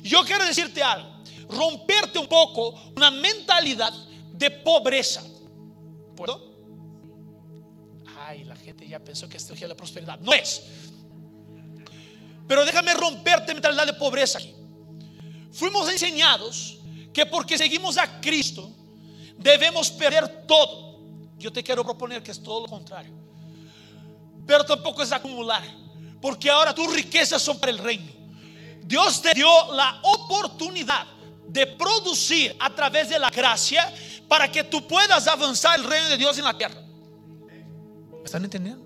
Yo 0.03 0.25
quiero 0.25 0.45
decirte 0.47 0.83
algo, 0.83 1.09
romperte 1.49 2.19
un 2.19 2.27
poco 2.27 2.71
una 2.97 3.11
mentalidad 3.11 3.93
de 4.33 4.51
pobreza. 4.51 5.23
¿Puedo? 6.17 6.49
Ay, 8.27 8.45
la 8.45 8.57
gente 8.57 8.87
ya 8.87 8.99
pensó 8.99 9.29
que 9.29 9.37
es 9.37 9.61
la 9.61 9.77
prosperidad. 9.77 10.19
No 10.21 10.33
es. 10.33 10.63
Pero 12.47 12.65
déjame 12.65 12.95
romperte 12.95 13.53
mentalidad 13.53 13.87
de 13.87 13.93
pobreza 13.95 14.39
aquí. 14.39 14.55
Fuimos 15.53 15.91
enseñados 15.91 16.79
que 17.13 17.27
porque 17.27 17.59
seguimos 17.59 17.99
a 17.99 18.21
Cristo 18.21 18.71
debemos 19.39 19.91
perder 19.91 20.47
todo. 20.47 20.99
Yo 21.39 21.53
te 21.53 21.63
quiero 21.63 21.85
proponer 21.85 22.23
que 22.23 22.33
es 22.33 22.43
todo 22.43 22.63
lo 22.63 22.67
contrario. 22.67 23.13
Pero 24.47 24.65
tampoco 24.65 25.03
es 25.03 25.13
acumular, 25.13 25.63
porque 26.21 26.51
ahora 26.51 26.75
tus 26.75 26.93
riquezas 26.93 27.41
son 27.41 27.59
para 27.59 27.71
el 27.71 27.79
reino. 27.79 28.11
Dios 28.83 29.21
te 29.23 29.35
dio 29.35 29.49
la 29.75 30.01
oportunidad 30.03 31.07
de 31.47 31.67
producir 31.67 32.57
a 32.59 32.75
través 32.75 33.09
de 33.09 33.19
la 33.19 33.31
gracia 33.31 33.93
para 34.27 34.51
que 34.51 34.65
tú 34.65 34.87
puedas 34.87 35.27
avanzar 35.27 35.79
el 35.79 35.85
reino 35.85 36.09
de 36.09 36.17
Dios 36.17 36.37
en 36.39 36.45
la 36.45 36.57
tierra. 36.57 36.81
¿Me 38.13 38.25
están 38.25 38.45
entendiendo? 38.45 38.85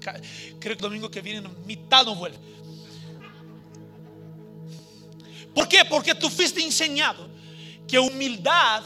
Creo 0.00 0.58
que 0.58 0.68
el 0.68 0.78
domingo 0.78 1.10
que 1.10 1.20
viene 1.20 1.48
mitad 1.66 2.04
no 2.04 2.14
vuelve. 2.14 2.38
¿Por 5.54 5.68
qué? 5.68 5.84
Porque 5.84 6.14
tú 6.14 6.28
fuiste 6.30 6.62
enseñado 6.64 7.28
que 7.86 7.98
humildad 7.98 8.82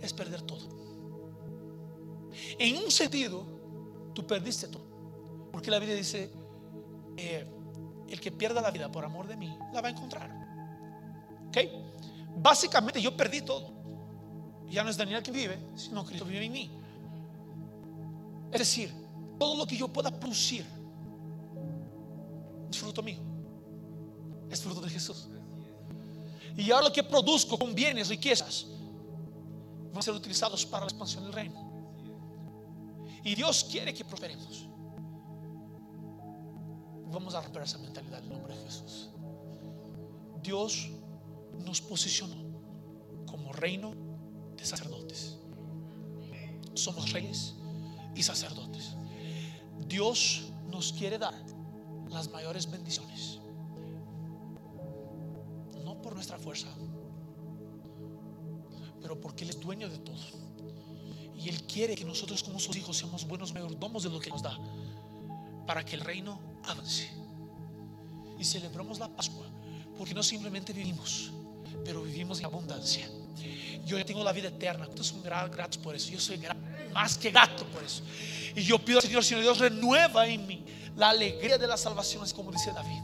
es 0.00 0.12
perder 0.12 0.42
todo. 0.42 0.66
En 2.58 2.76
un 2.76 2.90
sentido, 2.90 3.44
tú 4.14 4.26
perdiste 4.26 4.68
todo. 4.68 4.84
Porque 5.50 5.70
la 5.70 5.78
Biblia 5.78 5.96
dice, 5.96 6.30
eh, 7.16 7.46
el 8.08 8.20
que 8.20 8.30
pierda 8.30 8.60
la 8.60 8.70
vida 8.70 8.90
por 8.90 9.04
amor 9.04 9.26
de 9.26 9.36
mí, 9.36 9.56
la 9.72 9.80
va 9.80 9.88
a 9.88 9.90
encontrar. 9.90 10.30
¿Ok? 11.48 11.56
Básicamente 12.36 13.00
yo 13.00 13.16
perdí 13.16 13.42
todo. 13.42 13.72
Ya 14.68 14.82
no 14.82 14.90
es 14.90 14.96
Daniel 14.96 15.22
que 15.22 15.30
vive, 15.30 15.58
sino 15.76 16.04
Cristo 16.04 16.24
vive 16.24 16.44
en 16.44 16.52
mí. 16.52 16.70
Es 18.52 18.58
decir, 18.60 18.92
todo 19.38 19.56
lo 19.56 19.66
que 19.66 19.76
yo 19.76 19.88
pueda 19.88 20.10
producir 20.10 20.64
es 22.70 22.78
fruto 22.78 23.02
mío. 23.02 23.20
Es 24.50 24.60
fruto 24.60 24.80
de 24.80 24.90
Jesús. 24.90 25.28
Y 26.56 26.70
ahora 26.70 26.88
lo 26.88 26.92
que 26.92 27.02
produzco 27.02 27.58
con 27.58 27.74
bienes, 27.74 28.08
riquezas, 28.08 28.66
van 29.96 30.00
a 30.00 30.02
ser 30.02 30.14
utilizados 30.14 30.66
para 30.66 30.84
la 30.84 30.90
expansión 30.90 31.24
del 31.24 31.32
reino. 31.32 31.58
Y 33.24 33.34
Dios 33.34 33.64
quiere 33.64 33.94
que 33.94 34.04
prosperemos. 34.04 34.68
Vamos 37.10 37.34
a 37.34 37.40
romper 37.40 37.62
esa 37.62 37.78
mentalidad 37.78 38.18
en 38.18 38.24
el 38.24 38.30
nombre 38.30 38.54
de 38.54 38.62
Jesús. 38.64 39.08
Dios 40.42 40.90
nos 41.64 41.80
posicionó 41.80 42.36
como 43.26 43.54
reino 43.54 43.94
de 44.54 44.66
sacerdotes. 44.66 45.38
Somos 46.74 47.10
reyes 47.12 47.54
y 48.14 48.22
sacerdotes. 48.22 48.96
Dios 49.88 50.52
nos 50.68 50.92
quiere 50.92 51.16
dar 51.16 51.34
las 52.10 52.30
mayores 52.30 52.70
bendiciones. 52.70 53.38
No 55.82 56.02
por 56.02 56.14
nuestra 56.14 56.38
fuerza, 56.38 56.68
pero 59.06 59.20
porque 59.20 59.44
Él 59.44 59.50
es 59.50 59.60
dueño 59.60 59.88
de 59.88 59.98
todo. 59.98 60.16
Y 61.38 61.48
Él 61.48 61.62
quiere 61.62 61.94
que 61.94 62.04
nosotros 62.04 62.42
como 62.42 62.58
sus 62.58 62.74
hijos 62.74 62.96
seamos 62.96 63.24
buenos 63.24 63.54
mayordomos 63.54 64.02
de 64.02 64.10
lo 64.10 64.18
que 64.18 64.30
nos 64.30 64.42
da, 64.42 64.58
para 65.64 65.84
que 65.84 65.94
el 65.94 66.00
reino 66.00 66.40
avance. 66.64 67.08
Y 68.36 68.42
celebramos 68.42 68.98
la 68.98 69.06
Pascua, 69.06 69.46
porque 69.96 70.12
no 70.12 70.24
simplemente 70.24 70.72
vivimos, 70.72 71.30
pero 71.84 72.02
vivimos 72.02 72.40
en 72.40 72.46
abundancia. 72.46 73.08
Yo 73.84 73.96
ya 73.96 74.04
tengo 74.04 74.24
la 74.24 74.32
vida 74.32 74.48
eterna. 74.48 74.86
¿Cuántos 74.86 75.06
son 75.06 75.22
gratos 75.22 75.78
por 75.78 75.94
eso? 75.94 76.10
Yo 76.10 76.18
soy 76.18 76.40
más 76.92 77.16
que 77.16 77.30
gato 77.30 77.64
por 77.66 77.84
eso. 77.84 78.02
Y 78.56 78.62
yo 78.62 78.84
pido 78.84 78.98
al 78.98 79.04
Señor, 79.04 79.22
Señor 79.22 79.42
Dios, 79.44 79.58
renueva 79.58 80.26
en 80.26 80.44
mí 80.48 80.64
la 80.96 81.10
alegría 81.10 81.58
de 81.58 81.68
la 81.68 81.76
salvación, 81.76 82.24
es 82.24 82.34
como 82.34 82.50
dice 82.50 82.72
David. 82.72 83.02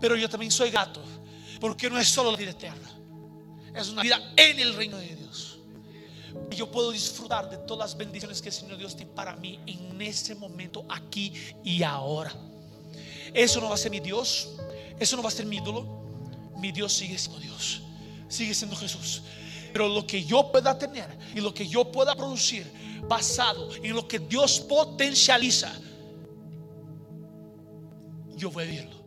Pero 0.00 0.14
yo 0.14 0.28
también 0.28 0.52
soy 0.52 0.70
gato, 0.70 1.02
porque 1.60 1.90
no 1.90 1.98
es 1.98 2.06
solo 2.06 2.30
la 2.30 2.36
vida 2.36 2.52
eterna 2.52 3.01
es 3.74 3.88
una 3.88 4.02
vida 4.02 4.20
en 4.36 4.58
el 4.60 4.74
reino 4.74 4.96
de 4.98 5.16
Dios. 5.16 5.58
Y 6.50 6.56
yo 6.56 6.70
puedo 6.70 6.90
disfrutar 6.90 7.48
de 7.50 7.58
todas 7.58 7.90
las 7.90 7.96
bendiciones 7.96 8.40
que 8.42 8.48
el 8.48 8.54
Señor 8.54 8.78
Dios 8.78 8.96
tiene 8.96 9.12
para 9.12 9.36
mí 9.36 9.60
en 9.66 10.00
ese 10.00 10.34
momento, 10.34 10.84
aquí 10.88 11.32
y 11.64 11.82
ahora. 11.82 12.32
Eso 13.34 13.60
no 13.60 13.68
va 13.68 13.74
a 13.74 13.78
ser 13.78 13.90
mi 13.90 14.00
Dios, 14.00 14.50
eso 14.98 15.16
no 15.16 15.22
va 15.22 15.28
a 15.28 15.32
ser 15.32 15.46
mi 15.46 15.56
ídolo. 15.56 16.02
Mi 16.58 16.70
Dios 16.70 16.92
sigue 16.92 17.18
siendo 17.18 17.40
Dios, 17.40 17.82
sigue 18.28 18.54
siendo 18.54 18.76
Jesús. 18.76 19.22
Pero 19.72 19.88
lo 19.88 20.06
que 20.06 20.22
yo 20.22 20.52
pueda 20.52 20.78
tener 20.78 21.18
y 21.34 21.40
lo 21.40 21.52
que 21.52 21.66
yo 21.66 21.90
pueda 21.90 22.14
producir 22.14 22.70
basado 23.08 23.70
en 23.82 23.96
lo 23.96 24.06
que 24.06 24.18
Dios 24.18 24.60
potencializa, 24.60 25.72
yo 28.36 28.50
voy 28.50 28.64
a 28.64 28.66
vivirlo. 28.66 29.02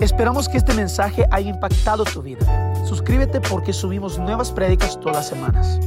Esperamos 0.00 0.48
que 0.48 0.56
este 0.56 0.74
mensaje 0.74 1.26
haya 1.30 1.50
impactado 1.50 2.04
tu 2.04 2.22
vida. 2.22 2.71
Suscríbete 2.84 3.40
porque 3.40 3.72
subimos 3.72 4.18
nuevas 4.18 4.50
prédicas 4.50 4.98
todas 5.00 5.16
las 5.16 5.28
semanas. 5.28 5.78